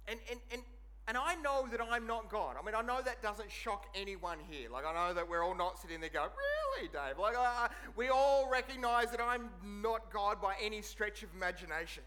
and, 0.07 0.19
and, 0.29 0.39
and, 0.51 0.61
and 1.07 1.17
I 1.17 1.35
know 1.35 1.67
that 1.71 1.79
I'm 1.81 2.05
not 2.05 2.29
God. 2.29 2.55
I 2.61 2.65
mean, 2.65 2.75
I 2.75 2.81
know 2.81 3.01
that 3.03 3.21
doesn't 3.21 3.49
shock 3.49 3.87
anyone 3.95 4.37
here. 4.49 4.69
Like, 4.69 4.85
I 4.85 4.93
know 4.93 5.13
that 5.13 5.27
we're 5.27 5.43
all 5.43 5.55
not 5.55 5.79
sitting 5.79 6.01
there 6.01 6.09
going, 6.09 6.29
really, 6.77 6.89
Dave? 6.89 7.17
Like, 7.17 7.35
uh, 7.37 7.69
we 7.95 8.09
all 8.09 8.49
recognize 8.51 9.09
that 9.11 9.21
I'm 9.21 9.49
not 9.63 10.11
God 10.11 10.41
by 10.41 10.55
any 10.61 10.81
stretch 10.81 11.23
of 11.23 11.29
imagination. 11.35 12.03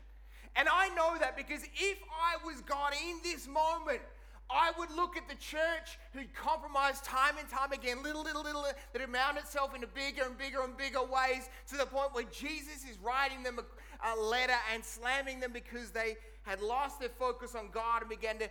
And 0.55 0.69
I 0.71 0.89
know 0.95 1.17
that 1.19 1.37
because 1.37 1.63
if 1.65 1.99
I 2.11 2.45
was 2.47 2.61
God 2.63 2.93
in 3.09 3.19
this 3.23 3.49
moment, 3.49 4.01
I 4.49 4.73
would 4.79 4.91
look 4.93 5.17
at 5.17 5.29
the 5.29 5.35
church 5.35 5.99
who 6.13 6.21
compromised 6.35 7.05
time 7.05 7.35
and 7.39 7.49
time 7.49 7.73
again, 7.73 8.03
little, 8.03 8.23
little, 8.23 8.43
little, 8.43 8.65
that 8.93 9.03
amount 9.03 9.39
itself 9.39 9.75
into 9.75 9.89
bigger 9.89 10.23
and 10.25 10.39
bigger 10.39 10.63
and 10.63 10.77
bigger 10.77 11.03
ways 11.03 11.49
to 11.69 11.77
the 11.77 11.87
point 11.87 12.15
where 12.15 12.25
Jesus 12.25 12.85
is 12.89 12.97
writing 13.03 13.43
them 13.43 13.59
a, 13.59 14.13
a 14.13 14.15
letter 14.21 14.55
and 14.73 14.85
slamming 14.85 15.41
them 15.41 15.53
because 15.53 15.91
they 15.91 16.17
had 16.43 16.61
lost 16.61 17.01
their 17.01 17.09
focus 17.09 17.57
on 17.57 17.71
God 17.73 18.03
and 18.03 18.09
began 18.09 18.39
to 18.39 18.49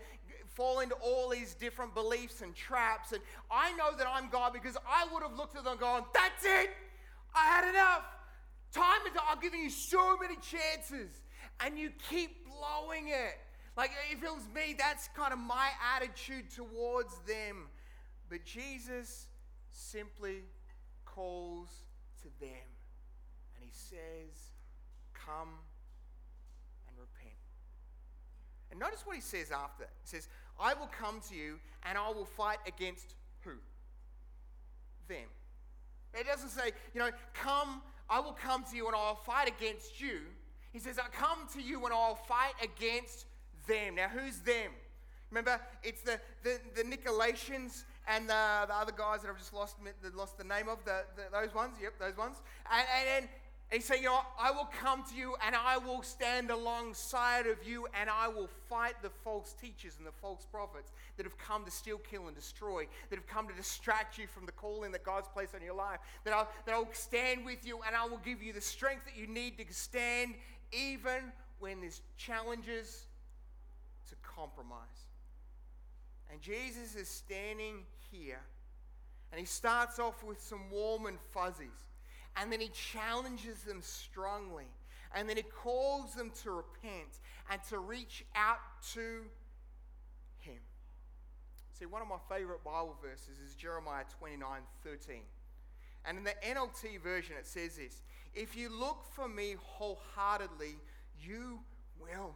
fall 0.54 0.82
into 0.82 0.96
all 0.96 1.30
these 1.30 1.54
different 1.54 1.94
beliefs 1.94 2.42
and 2.42 2.54
traps. 2.54 3.14
And 3.14 3.22
I 3.50 3.72
know 3.74 3.96
that 3.98 4.08
I'm 4.08 4.30
God 4.30 4.52
because 4.52 4.78
I 4.88 5.08
would 5.14 5.24
have 5.24 5.36
looked 5.38 5.56
at 5.56 5.64
them 5.64 5.78
gone, 5.78 6.04
That's 6.14 6.44
it! 6.44 6.72
I 7.34 7.46
had 7.46 7.70
enough! 7.70 8.04
Time 8.74 9.06
and 9.06 9.16
time, 9.16 9.24
I've 9.30 9.42
given 9.42 9.62
you 9.62 9.70
so 9.70 10.18
many 10.18 10.36
chances, 10.36 11.10
and 11.62 11.80
you 11.80 11.92
keep 12.10 12.46
blowing 12.46 13.08
it. 13.08 13.38
Like, 13.78 13.92
if 14.12 14.24
it 14.24 14.34
was 14.34 14.48
me, 14.56 14.76
that's 14.78 15.10
kind 15.10 15.34
of 15.34 15.40
my 15.40 15.70
attitude 15.96 16.50
towards 16.50 17.16
them. 17.28 17.68
But 18.30 18.46
Jesus 18.46 19.28
simply 19.72 20.44
calls 21.06 21.70
to 22.22 22.30
them 22.40 22.66
and 23.56 23.64
he 23.64 23.72
says, 23.72 24.54
Come 25.14 25.50
and 26.88 26.98
repent. 26.98 27.36
And 28.72 28.80
notice 28.80 29.06
what 29.06 29.16
he 29.16 29.22
says 29.22 29.52
after. 29.52 29.86
He 30.04 30.08
says, 30.08 30.28
I 30.60 30.74
will 30.74 30.90
come 31.00 31.22
to 31.30 31.36
you 31.36 31.60
and 31.84 31.98
I 31.98 32.10
will 32.10 32.26
fight 32.26 32.60
against 32.68 33.16
who? 33.42 33.52
Them. 35.08 35.28
It 36.14 36.26
doesn't 36.26 36.50
say, 36.50 36.72
you 36.94 37.00
know, 37.00 37.10
come, 37.34 37.82
I 38.10 38.20
will 38.20 38.34
come 38.34 38.64
to 38.70 38.76
you 38.76 38.88
and 38.88 38.96
I'll 38.96 39.16
fight 39.16 39.48
against 39.48 40.00
you. 40.00 40.20
He 40.72 40.80
says, 40.80 40.98
I 40.98 41.08
come 41.10 41.40
to 41.54 41.62
you 41.62 41.84
and 41.86 41.94
I'll 41.94 42.16
fight 42.16 42.54
against 42.64 43.26
them. 43.68 43.96
Now, 43.96 44.08
who's 44.08 44.40
them? 44.40 44.72
Remember, 45.32 45.60
it's 45.84 46.02
the, 46.02 46.20
the, 46.44 46.60
the 46.76 46.84
Nicolaitans 46.84 47.84
and 48.08 48.30
the, 48.30 48.66
the 48.68 48.76
other 48.76 48.92
guys 48.96 49.22
that 49.22 49.30
I've 49.30 49.38
just 49.38 49.54
lost, 49.54 49.76
lost 50.16 50.38
the 50.38 50.44
name 50.44 50.70
of, 50.70 50.84
the, 50.86 51.04
the, 51.16 51.24
those 51.32 51.54
ones. 51.54 51.74
Yep, 51.82 51.94
those 52.00 52.18
ones. 52.18 52.38
And, 52.72 52.86
and, 53.00 53.30
and 53.72 53.82
he's 53.82 53.86
saying, 53.86 54.04
you 54.04 54.10
know, 54.10 54.22
I 54.40 54.52
will 54.52 54.70
come 54.80 55.04
to 55.10 55.16
you 55.16 55.36
and 55.46 55.56
I 55.56 55.78
will 55.78 56.04
stand 56.04 56.52
alongside 56.52 57.48
of 57.48 57.58
you 57.68 57.88
and 58.00 58.10
I 58.10 58.28
will 58.28 58.48
fight 58.70 58.94
the 59.02 59.10
false 59.10 59.54
teachers 59.60 59.96
and 59.98 60.06
the 60.06 60.12
false 60.22 60.46
prophets 60.46 60.92
that 61.18 61.24
have 61.26 61.38
come 61.40 61.66
to 61.66 61.72
steal, 61.72 61.98
kill, 61.98 62.28
and 62.28 62.36
destroy, 62.36 62.88
that 63.10 63.16
have 63.16 63.28
come 63.28 63.48
to 63.48 63.54
distract 63.56 64.20
you 64.20 64.28
from 64.28 64.46
the 64.46 64.52
calling 64.52 64.92
that 64.92 65.04
God's 65.04 65.28
placed 65.28 65.56
on 65.56 65.64
your 65.64 65.76
life. 65.76 66.00
That 66.26 66.34
I'll, 66.34 66.48
that 66.66 66.76
I'll 66.76 66.88
stand 66.94 67.44
with 67.44 67.66
you 67.66 67.80
and 67.88 67.96
I 67.96 68.06
will 68.06 68.22
give 68.24 68.44
you 68.44 68.54
the 68.54 68.62
strength 68.62 69.06
that 69.06 69.20
you 69.20 69.26
need 69.26 69.58
to 69.58 69.66
stand 69.74 70.36
even 70.72 71.32
when 71.60 71.82
there's 71.82 72.02
challenges 72.18 73.08
compromise. 74.36 75.08
And 76.32 76.42
Jesus 76.42 76.96
is 76.96 77.08
standing 77.08 77.84
here 78.12 78.42
and 79.32 79.40
he 79.40 79.46
starts 79.46 80.00
off 80.00 80.24
with 80.24 80.42
some 80.42 80.70
warm 80.72 81.06
and 81.08 81.18
fuzzies. 81.34 81.86
And 82.38 82.52
then 82.52 82.60
he 82.60 82.70
challenges 82.70 83.64
them 83.64 83.82
strongly. 83.82 84.66
And 85.14 85.30
then 85.30 85.38
he 85.38 85.44
calls 85.44 86.14
them 86.14 86.32
to 86.44 86.52
repent 86.52 87.20
and 87.50 87.62
to 87.70 87.80
reach 87.80 88.26
out 88.36 88.60
to 88.94 89.24
him. 90.40 90.60
See, 91.78 91.86
one 91.86 92.02
of 92.02 92.08
my 92.08 92.18
favorite 92.30 92.64
Bible 92.64 92.98
verses 93.02 93.40
is 93.46 93.56
Jeremiah 93.56 94.04
29 94.20 94.62
13. 94.84 95.18
And 96.06 96.18
in 96.18 96.24
the 96.24 96.36
NLT 96.46 97.02
version, 97.02 97.36
it 97.38 97.46
says 97.46 97.76
this 97.78 98.02
If 98.34 98.56
you 98.56 98.70
look 98.70 99.04
for 99.14 99.28
me 99.28 99.56
wholeheartedly, 99.60 100.76
you 101.22 101.60
will 102.00 102.36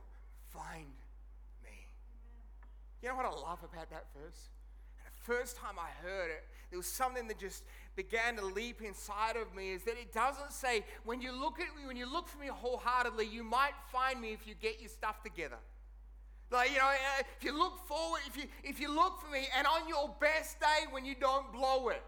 find 0.52 0.88
you 3.02 3.10
know 3.10 3.16
what 3.16 3.26
I 3.26 3.30
love 3.30 3.60
about 3.64 3.90
that 3.90 4.06
verse? 4.14 4.50
The 5.06 5.34
first 5.34 5.58
time 5.58 5.76
I 5.78 5.90
heard 6.06 6.32
it, 6.32 6.44
there 6.70 6.78
was 6.78 6.88
something 6.88 7.28
that 7.28 7.40
just 7.40 7.64
began 7.96 8.36
to 8.38 8.46
leap 8.46 8.82
inside 8.82 9.36
of 9.36 9.54
me 9.56 9.72
is 9.72 9.84
that 9.84 9.94
it 9.94 10.14
doesn't 10.14 10.52
say, 10.52 10.84
when 11.04 11.22
you 11.22 11.32
look 11.32 11.60
at 11.60 11.68
me, 11.76 11.86
when 11.88 11.98
you 11.98 12.12
look 12.12 12.28
for 12.28 12.38
me 12.40 12.48
wholeheartedly, 12.48 13.28
you 13.28 13.44
might 13.44 13.74
find 13.92 14.22
me 14.22 14.34
if 14.34 14.48
you 14.48 14.54
get 14.62 14.80
your 14.80 14.90
stuff 14.90 15.24
together. 15.24 15.58
Like, 16.52 16.72
you 16.72 16.78
know, 16.78 16.88
uh, 16.88 17.24
if 17.38 17.44
you 17.44 17.58
look 17.58 17.86
forward, 17.88 18.22
if 18.28 18.36
you, 18.36 18.46
if 18.64 18.80
you 18.80 18.94
look 18.94 19.22
for 19.22 19.32
me, 19.32 19.48
and 19.58 19.68
on 19.68 19.88
your 19.88 20.16
best 20.20 20.60
day 20.60 20.86
when 20.90 21.06
you 21.06 21.16
don't 21.20 21.52
blow 21.54 21.90
it, 21.90 22.02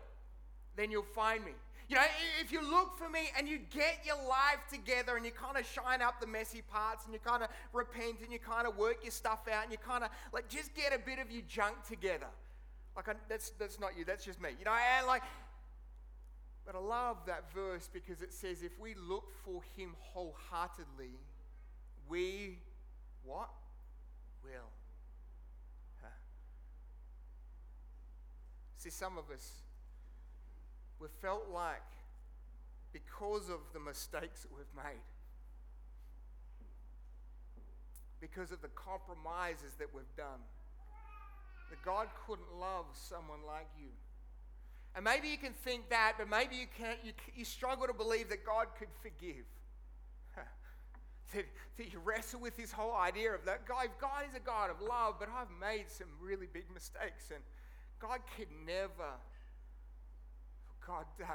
then 0.76 0.90
you'll 0.90 1.04
find 1.04 1.46
me. 1.46 1.52
You 1.92 1.98
know, 1.98 2.04
if 2.40 2.54
you 2.54 2.62
look 2.62 2.98
for 2.98 3.10
me 3.10 3.20
and 3.38 3.50
you 3.50 3.60
get 3.70 4.00
your 4.06 4.16
life 4.16 4.64
together 4.72 5.18
and 5.18 5.26
you 5.26 5.32
kind 5.34 5.58
of 5.58 5.66
shine 5.68 6.02
up 6.02 6.22
the 6.22 6.26
messy 6.26 6.62
parts 6.62 7.04
and 7.04 7.14
you 7.14 7.20
kind 7.20 7.44
of 7.44 7.50
repent 7.74 8.22
and 8.24 8.32
you 8.32 8.40
kind 8.40 8.66
of 8.66 8.78
work 8.78 9.00
your 9.04 9.12
stuff 9.12 9.40
out 9.52 9.64
and 9.64 9.74
you 9.74 9.78
kind 9.78 10.06
of 10.06 10.10
like 10.32 10.48
just 10.48 10.74
get 10.74 10.94
a 10.96 11.00
bit 11.00 11.20
of 11.20 11.30
your 11.30 11.42
junk 11.50 11.76
together. 11.86 12.32
Like, 12.96 13.10
I, 13.10 13.16
that's, 13.28 13.50
that's 13.60 13.78
not 13.78 13.98
you, 13.98 14.06
that's 14.06 14.24
just 14.24 14.42
me. 14.42 14.52
You 14.58 14.64
know, 14.64 14.72
and 14.72 15.06
like, 15.06 15.22
but 16.66 16.76
I 16.76 16.80
love 16.80 17.18
that 17.26 17.54
verse 17.54 17.90
because 17.92 18.22
it 18.22 18.32
says 18.32 18.64
if 18.64 18.80
we 18.80 18.96
look 18.96 19.30
for 19.44 19.62
him 19.76 19.94
wholeheartedly, 20.00 21.20
we 22.08 22.58
what? 23.26 23.50
Will. 24.46 24.70
Huh. 26.02 26.08
See, 28.78 28.90
some 28.90 29.18
of 29.18 29.26
us, 29.30 29.52
we 31.02 31.08
felt 31.22 31.50
like 31.52 31.82
because 32.94 33.50
of 33.50 33.60
the 33.74 33.80
mistakes 33.80 34.44
that 34.44 34.52
we've 34.56 34.76
made, 34.76 35.02
because 38.20 38.52
of 38.52 38.62
the 38.62 38.70
compromises 38.70 39.74
that 39.80 39.88
we've 39.94 40.16
done, 40.16 40.46
that 41.72 41.82
God 41.84 42.08
couldn't 42.28 42.60
love 42.60 42.86
someone 42.94 43.40
like 43.48 43.68
you. 43.80 43.90
And 44.94 45.04
maybe 45.04 45.30
you 45.30 45.38
can 45.38 45.54
think 45.54 45.90
that, 45.90 46.16
but 46.18 46.30
maybe 46.30 46.56
you 46.56 46.68
can't. 46.78 47.00
You, 47.04 47.14
you 47.34 47.46
struggle 47.46 47.88
to 47.88 47.94
believe 47.94 48.30
that 48.30 48.46
God 48.46 48.68
could 48.78 48.90
forgive. 49.02 49.46
that, 51.34 51.46
that 51.78 51.94
you 51.94 52.00
wrestle 52.04 52.42
with 52.42 52.58
this 52.58 52.74
whole 52.74 52.94
idea 52.94 53.34
of 53.34 53.46
that 53.46 53.66
God, 53.66 53.88
God 54.00 54.26
is 54.30 54.36
a 54.36 54.40
God 54.40 54.70
of 54.70 54.82
love, 54.82 55.16
but 55.18 55.30
I've 55.30 55.48
made 55.60 55.86
some 55.90 56.08
really 56.22 56.48
big 56.52 56.66
mistakes, 56.74 57.32
and 57.34 57.42
God 58.00 58.20
could 58.36 58.50
never 58.66 59.16
God 60.86 61.06
does. 61.18 61.28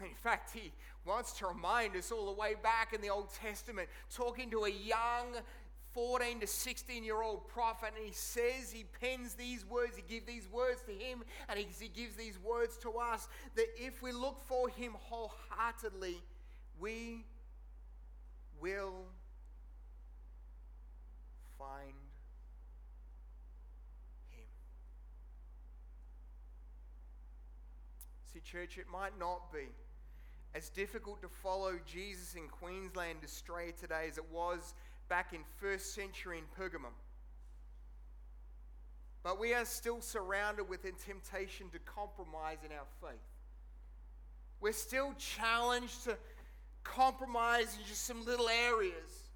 In 0.00 0.14
fact, 0.14 0.52
he 0.52 0.72
wants 1.06 1.32
to 1.38 1.46
remind 1.46 1.96
us 1.96 2.12
all 2.12 2.26
the 2.26 2.38
way 2.38 2.54
back 2.62 2.92
in 2.92 3.00
the 3.00 3.08
Old 3.08 3.32
Testament, 3.32 3.88
talking 4.14 4.50
to 4.50 4.64
a 4.64 4.70
young 4.70 5.42
14 5.96 6.40
to 6.40 6.46
16 6.46 7.02
year 7.02 7.22
old 7.22 7.48
prophet, 7.48 7.92
and 7.96 8.06
he 8.06 8.12
says, 8.12 8.70
he 8.70 8.84
pens 9.00 9.34
these 9.34 9.64
words, 9.64 9.96
he 9.96 10.02
gives 10.06 10.26
these 10.26 10.46
words 10.52 10.82
to 10.82 10.92
him, 10.92 11.22
and 11.48 11.58
he, 11.58 11.88
gives 11.88 12.16
these 12.16 12.38
words 12.44 12.76
to 12.78 12.90
us 12.90 13.28
that 13.54 13.66
if 13.78 14.02
we 14.02 14.12
look 14.12 14.42
for 14.46 14.68
him 14.68 14.94
wholeheartedly, 15.08 16.20
we 16.78 17.24
will 18.60 19.06
find 21.58 21.94
church, 28.40 28.78
it 28.78 28.86
might 28.90 29.18
not 29.18 29.52
be 29.52 29.68
as 30.54 30.68
difficult 30.70 31.20
to 31.20 31.28
follow 31.28 31.74
Jesus 31.86 32.34
in 32.34 32.48
Queensland 32.48 33.18
Australia 33.22 33.72
today 33.78 34.06
as 34.08 34.16
it 34.16 34.24
was 34.32 34.74
back 35.08 35.32
in 35.32 35.40
first 35.60 35.94
century 35.94 36.38
in 36.38 36.44
Pergamum. 36.58 36.94
But 39.22 39.40
we 39.40 39.54
are 39.54 39.64
still 39.64 40.00
surrounded 40.00 40.68
with 40.68 40.84
a 40.84 40.92
temptation 40.92 41.68
to 41.70 41.78
compromise 41.80 42.58
in 42.64 42.72
our 42.72 42.86
faith. 43.02 43.20
We're 44.60 44.72
still 44.72 45.14
challenged 45.18 46.04
to 46.04 46.16
compromise 46.84 47.76
in 47.78 47.86
just 47.86 48.06
some 48.06 48.24
little 48.24 48.48
areas. 48.48 49.26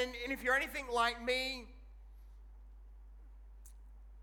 And, 0.00 0.12
and 0.24 0.32
if 0.32 0.42
you're 0.42 0.54
anything 0.54 0.86
like 0.92 1.22
me, 1.24 1.66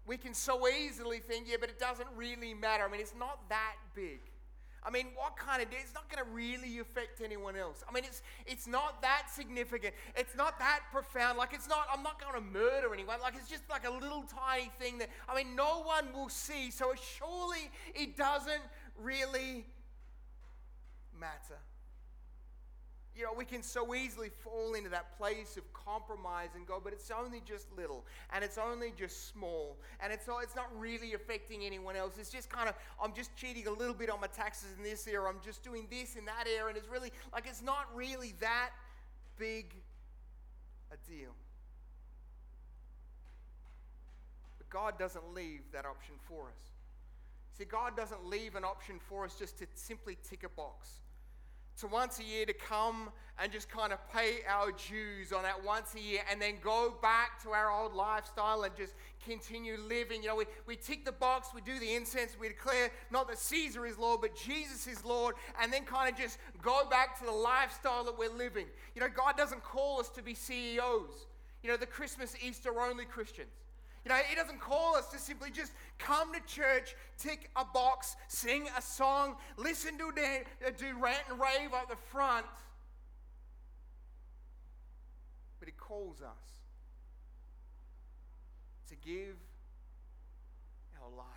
we 0.07 0.17
can 0.17 0.33
so 0.33 0.67
easily 0.67 1.19
think, 1.19 1.47
yeah, 1.49 1.57
but 1.59 1.69
it 1.69 1.79
doesn't 1.79 2.07
really 2.15 2.53
matter. 2.53 2.85
I 2.85 2.91
mean, 2.91 3.01
it's 3.01 3.13
not 3.17 3.49
that 3.49 3.75
big. 3.93 4.19
I 4.83 4.89
mean, 4.89 5.07
what 5.15 5.35
kind 5.35 5.61
of? 5.61 5.67
It's 5.71 5.93
not 5.93 6.09
going 6.09 6.23
to 6.23 6.31
really 6.31 6.79
affect 6.79 7.21
anyone 7.21 7.57
else. 7.57 7.83
I 7.89 7.91
mean, 7.91 8.05
it's, 8.05 8.21
it's 8.45 8.67
not 8.67 9.01
that 9.01 9.23
significant. 9.29 9.93
It's 10.15 10.33
not 10.35 10.57
that 10.59 10.79
profound. 10.93 11.37
Like, 11.37 11.53
it's 11.53 11.67
not, 11.67 11.87
I'm 11.93 12.03
not 12.03 12.21
going 12.21 12.35
to 12.35 12.41
murder 12.41 12.93
anyone. 12.93 13.19
Like, 13.21 13.35
it's 13.35 13.49
just 13.49 13.69
like 13.69 13.85
a 13.85 13.91
little 13.91 14.23
tiny 14.23 14.71
thing 14.79 14.97
that, 14.99 15.09
I 15.27 15.35
mean, 15.35 15.57
no 15.57 15.81
one 15.81 16.13
will 16.13 16.29
see. 16.29 16.71
So 16.71 16.93
surely 17.17 17.69
it 17.93 18.15
doesn't 18.15 18.61
really 18.97 19.65
matter 21.19 21.57
you 23.17 23.23
know, 23.23 23.33
we 23.35 23.45
can 23.45 23.63
so 23.63 23.95
easily 23.95 24.29
fall 24.29 24.75
into 24.75 24.89
that 24.89 25.17
place 25.17 25.57
of 25.57 25.63
compromise 25.73 26.49
and 26.55 26.67
go, 26.67 26.79
but 26.81 26.93
it's 26.93 27.09
only 27.09 27.41
just 27.45 27.65
little 27.75 28.05
and 28.31 28.43
it's 28.43 28.59
only 28.59 28.93
just 28.95 29.31
small 29.31 29.75
and 29.99 30.13
it's, 30.13 30.27
it's 30.43 30.55
not 30.55 30.67
really 30.77 31.15
affecting 31.15 31.63
anyone 31.63 31.95
else. 31.95 32.13
It's 32.19 32.29
just 32.29 32.49
kind 32.49 32.69
of, 32.69 32.75
I'm 33.01 33.13
just 33.13 33.35
cheating 33.35 33.65
a 33.67 33.71
little 33.71 33.95
bit 33.95 34.11
on 34.11 34.21
my 34.21 34.27
taxes 34.27 34.69
in 34.77 34.83
this 34.83 35.07
area, 35.07 35.27
I'm 35.27 35.41
just 35.43 35.63
doing 35.63 35.87
this 35.89 36.15
in 36.15 36.25
that 36.25 36.45
area, 36.47 36.67
and 36.67 36.77
it's 36.77 36.89
really, 36.89 37.11
like, 37.33 37.47
it's 37.47 37.63
not 37.63 37.87
really 37.95 38.35
that 38.39 38.69
big 39.39 39.73
a 40.91 41.09
deal. 41.09 41.31
But 44.59 44.69
God 44.69 44.99
doesn't 44.99 45.33
leave 45.33 45.61
that 45.73 45.85
option 45.85 46.15
for 46.27 46.43
us. 46.43 47.57
See, 47.57 47.65
God 47.65 47.97
doesn't 47.97 48.27
leave 48.27 48.55
an 48.55 48.63
option 48.63 48.99
for 49.09 49.25
us 49.25 49.35
just 49.39 49.57
to 49.57 49.65
simply 49.73 50.17
tick 50.29 50.43
a 50.43 50.49
box 50.49 50.89
to 51.79 51.87
once 51.87 52.19
a 52.19 52.23
year 52.23 52.45
to 52.45 52.53
come 52.53 53.09
and 53.39 53.51
just 53.51 53.69
kind 53.69 53.93
of 53.93 53.99
pay 54.11 54.39
our 54.49 54.71
dues 54.71 55.31
on 55.31 55.43
that 55.43 55.63
once 55.63 55.93
a 55.93 55.99
year 55.99 56.21
and 56.31 56.41
then 56.41 56.55
go 56.63 56.95
back 57.01 57.41
to 57.43 57.51
our 57.51 57.71
old 57.71 57.93
lifestyle 57.93 58.63
and 58.63 58.75
just 58.75 58.95
continue 59.23 59.77
living. 59.77 60.23
You 60.23 60.29
know, 60.29 60.35
we, 60.35 60.45
we 60.65 60.75
tick 60.75 61.05
the 61.05 61.11
box, 61.11 61.49
we 61.53 61.61
do 61.61 61.77
the 61.79 61.93
incense, 61.93 62.35
we 62.39 62.47
declare 62.47 62.89
not 63.11 63.27
that 63.27 63.37
Caesar 63.37 63.85
is 63.85 63.97
Lord, 63.97 64.21
but 64.21 64.35
Jesus 64.35 64.87
is 64.87 65.05
Lord, 65.05 65.35
and 65.61 65.71
then 65.71 65.83
kind 65.83 66.11
of 66.11 66.19
just 66.19 66.39
go 66.61 66.87
back 66.89 67.19
to 67.19 67.25
the 67.25 67.31
lifestyle 67.31 68.03
that 68.05 68.17
we're 68.17 68.33
living. 68.33 68.65
You 68.95 69.01
know, 69.01 69.09
God 69.13 69.37
doesn't 69.37 69.63
call 69.63 69.99
us 69.99 70.09
to 70.09 70.23
be 70.23 70.33
CEOs, 70.33 71.27
you 71.61 71.69
know, 71.69 71.77
the 71.77 71.85
Christmas, 71.85 72.35
Easter 72.41 72.71
only 72.81 73.05
Christians. 73.05 73.51
You 74.07 74.13
know, 74.13 74.19
He 74.29 74.35
doesn't 74.37 74.61
call 74.61 74.95
us 74.95 75.07
to 75.07 75.19
simply 75.19 75.51
just 75.51 75.73
come 75.97 76.31
to 76.33 76.39
church, 76.47 76.95
tick 77.17 77.49
a 77.57 77.65
box, 77.65 78.15
sing 78.29 78.69
a 78.77 78.81
song, 78.81 79.35
listen 79.57 79.97
to 79.97 80.05
uh, 80.05 80.69
do 80.77 80.97
rant 80.97 81.23
and 81.29 81.37
rave 81.37 81.73
at 81.73 81.89
the 81.89 81.97
front. 82.09 82.45
But 85.59 85.67
He 85.67 85.73
calls 85.73 86.21
us 86.21 86.61
to 88.87 88.95
give 88.95 89.35
our 91.03 91.09
lives 91.09 91.27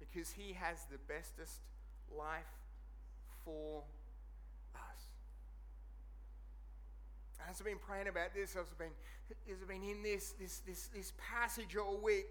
because 0.00 0.30
He 0.30 0.54
has 0.54 0.78
the 0.90 0.96
bestest 1.06 1.60
life 2.10 2.46
for 3.44 3.82
as 7.48 7.60
I've 7.60 7.66
been 7.66 7.78
praying 7.78 8.08
about 8.08 8.34
this, 8.34 8.56
I've 8.56 8.78
been, 8.78 8.92
as 9.50 9.60
I've 9.60 9.68
been 9.68 9.82
in 9.82 10.02
this, 10.02 10.34
this, 10.40 10.58
this, 10.66 10.88
this 10.94 11.12
passage 11.18 11.76
all 11.76 11.96
week, 11.96 12.26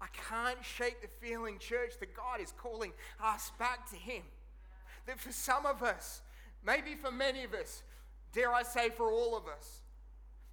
I 0.00 0.06
can't 0.28 0.58
shake 0.64 1.00
the 1.00 1.08
feeling, 1.24 1.58
church, 1.58 1.92
that 2.00 2.14
God 2.14 2.40
is 2.40 2.52
calling 2.56 2.92
us 3.22 3.52
back 3.58 3.88
to 3.90 3.96
Him. 3.96 4.22
That 5.06 5.20
for 5.20 5.32
some 5.32 5.66
of 5.66 5.82
us, 5.82 6.22
maybe 6.64 6.94
for 7.00 7.10
many 7.10 7.44
of 7.44 7.54
us, 7.54 7.82
dare 8.32 8.52
I 8.52 8.62
say 8.62 8.90
for 8.90 9.12
all 9.12 9.36
of 9.36 9.46
us, 9.46 9.82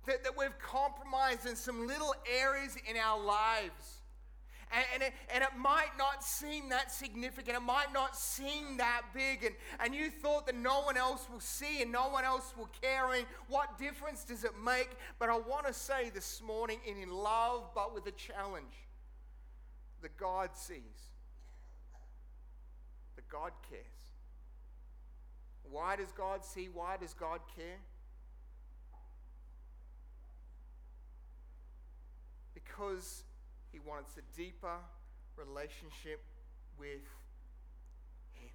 that, 0.06 0.23
that 0.23 0.38
we've 0.38 0.58
compromised 0.60 1.45
in 1.45 1.56
some 1.56 1.88
little 1.88 2.13
areas 2.32 2.75
in 2.89 2.97
our 2.97 3.23
lives 3.23 3.99
and, 4.71 4.86
and, 4.93 5.03
it, 5.03 5.13
and 5.34 5.43
it 5.43 5.58
might 5.58 5.97
not 5.97 6.23
seem 6.23 6.69
that 6.69 6.91
significant. 6.91 7.58
It 7.58 7.62
might 7.62 7.91
not 7.91 8.15
seem 8.15 8.77
that 8.77 9.01
big. 9.13 9.43
And, 9.43 9.55
and 9.79 9.95
you 9.95 10.12
thought 10.12 10.45
that 10.45 10.55
no 10.55 10.82
one 10.82 10.95
else 10.95 11.27
will 11.32 11.39
see 11.39 11.82
and 11.82 11.91
no 11.91 12.10
one 12.10 12.23
else 12.23 12.53
will 12.55 12.69
care. 12.82 13.13
And 13.13 13.25
what 13.47 13.79
difference 13.79 14.23
does 14.23 14.43
it 14.43 14.51
make? 14.63 14.89
But 15.17 15.29
I 15.29 15.38
want 15.38 15.65
to 15.65 15.73
say 15.73 16.12
this 16.13 16.41
morning, 16.45 16.79
in, 16.86 16.97
in 16.97 17.12
love, 17.12 17.71
but 17.73 17.95
with 17.95 18.05
a 18.05 18.12
challenge, 18.12 18.65
that 20.01 20.15
God 20.17 20.49
sees, 20.53 21.10
that 23.15 23.27
God 23.27 23.51
cares. 23.69 23.84
Why 25.63 25.95
does 25.95 26.12
God 26.12 26.45
see? 26.45 26.69
Why 26.71 26.97
does 26.97 27.13
God 27.13 27.39
care? 27.55 27.79
Because 32.53 33.23
he 33.71 33.79
wants 33.79 34.12
a 34.17 34.38
deeper 34.38 34.77
relationship 35.36 36.21
with 36.77 37.01
Him. 38.34 38.49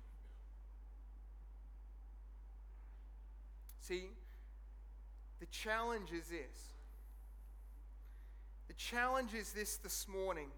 See, 3.81 4.05
the 5.41 5.47
challenge 5.47 6.11
is 6.11 6.29
this. 6.29 6.73
The 8.69 8.75
challenge 8.75 9.35
is 9.35 9.53
this 9.53 9.77
this 9.77 10.07
morning 10.09 10.49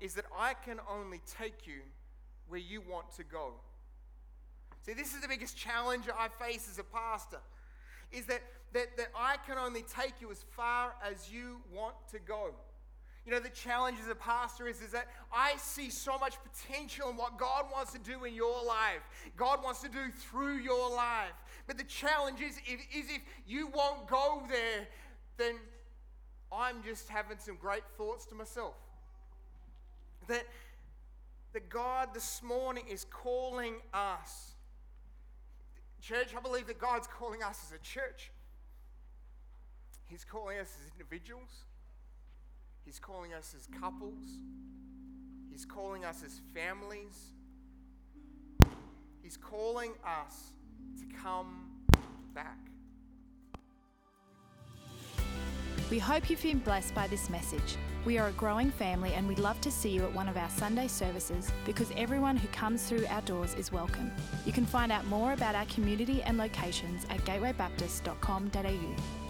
is 0.00 0.14
that 0.14 0.26
I 0.36 0.54
can 0.54 0.80
only 0.90 1.20
take 1.38 1.66
you 1.66 1.80
where 2.48 2.60
you 2.60 2.82
want 2.82 3.14
to 3.16 3.24
go. 3.24 3.52
See, 4.84 4.92
this 4.92 5.14
is 5.14 5.22
the 5.22 5.28
biggest 5.28 5.56
challenge 5.56 6.04
I 6.08 6.28
face 6.44 6.68
as 6.70 6.78
a 6.78 6.84
pastor 6.84 7.40
is 8.12 8.26
that, 8.26 8.42
that, 8.74 8.96
that 8.96 9.08
I 9.16 9.36
can 9.46 9.56
only 9.58 9.82
take 9.82 10.20
you 10.20 10.30
as 10.30 10.44
far 10.50 10.94
as 11.02 11.30
you 11.32 11.60
want 11.72 11.94
to 12.12 12.18
go. 12.18 12.50
You 13.24 13.32
know, 13.32 13.40
the 13.40 13.48
challenge 13.48 13.98
as 14.02 14.08
a 14.08 14.14
pastor 14.14 14.68
is, 14.68 14.82
is 14.82 14.92
that 14.92 15.06
I 15.32 15.54
see 15.56 15.88
so 15.88 16.18
much 16.18 16.34
potential 16.42 17.08
in 17.08 17.16
what 17.16 17.38
God 17.38 17.64
wants 17.72 17.92
to 17.92 17.98
do 17.98 18.24
in 18.24 18.34
your 18.34 18.62
life, 18.64 19.00
God 19.36 19.62
wants 19.64 19.80
to 19.80 19.88
do 19.88 20.10
through 20.30 20.58
your 20.58 20.94
life. 20.94 21.32
But 21.66 21.78
the 21.78 21.84
challenge 21.84 22.40
is, 22.40 22.58
if, 22.66 22.80
is 22.94 23.10
if 23.10 23.22
you 23.46 23.68
won't 23.68 24.06
go 24.06 24.42
there, 24.48 24.86
then 25.38 25.54
I'm 26.52 26.82
just 26.82 27.08
having 27.08 27.38
some 27.38 27.56
great 27.56 27.84
thoughts 27.96 28.26
to 28.26 28.34
myself. 28.34 28.74
That, 30.28 30.44
that 31.54 31.70
God 31.70 32.10
this 32.12 32.42
morning 32.42 32.84
is 32.90 33.06
calling 33.10 33.76
us. 33.94 34.52
Church, 36.02 36.34
I 36.36 36.40
believe 36.40 36.66
that 36.66 36.78
God's 36.78 37.06
calling 37.06 37.42
us 37.42 37.58
as 37.66 37.72
a 37.72 37.82
church. 37.82 38.30
He's 40.06 40.24
calling 40.24 40.58
us 40.58 40.76
as 40.84 40.92
individuals. 40.92 41.64
He's 42.84 42.98
calling 42.98 43.32
us 43.32 43.54
as 43.56 43.68
couples. 43.80 44.38
He's 45.50 45.64
calling 45.64 46.04
us 46.04 46.22
as 46.24 46.40
families. 46.52 47.32
He's 49.22 49.36
calling 49.36 49.92
us 50.04 50.52
to 50.98 51.04
come 51.22 51.70
back. 52.34 52.58
We 55.90 55.98
hope 55.98 56.28
you've 56.28 56.42
been 56.42 56.58
blessed 56.58 56.94
by 56.94 57.06
this 57.06 57.30
message. 57.30 57.76
We 58.04 58.18
are 58.18 58.28
a 58.28 58.32
growing 58.32 58.70
family 58.70 59.14
and 59.14 59.28
we'd 59.28 59.38
love 59.38 59.60
to 59.62 59.70
see 59.70 59.90
you 59.90 60.04
at 60.04 60.12
one 60.12 60.28
of 60.28 60.36
our 60.36 60.50
Sunday 60.50 60.88
services 60.88 61.50
because 61.64 61.90
everyone 61.96 62.36
who 62.36 62.48
comes 62.48 62.86
through 62.86 63.06
our 63.06 63.22
doors 63.22 63.54
is 63.54 63.72
welcome. 63.72 64.10
You 64.44 64.52
can 64.52 64.66
find 64.66 64.92
out 64.92 65.06
more 65.06 65.32
about 65.32 65.54
our 65.54 65.66
community 65.66 66.22
and 66.22 66.36
locations 66.36 67.06
at 67.10 67.24
gatewaybaptist.com.au. 67.24 69.23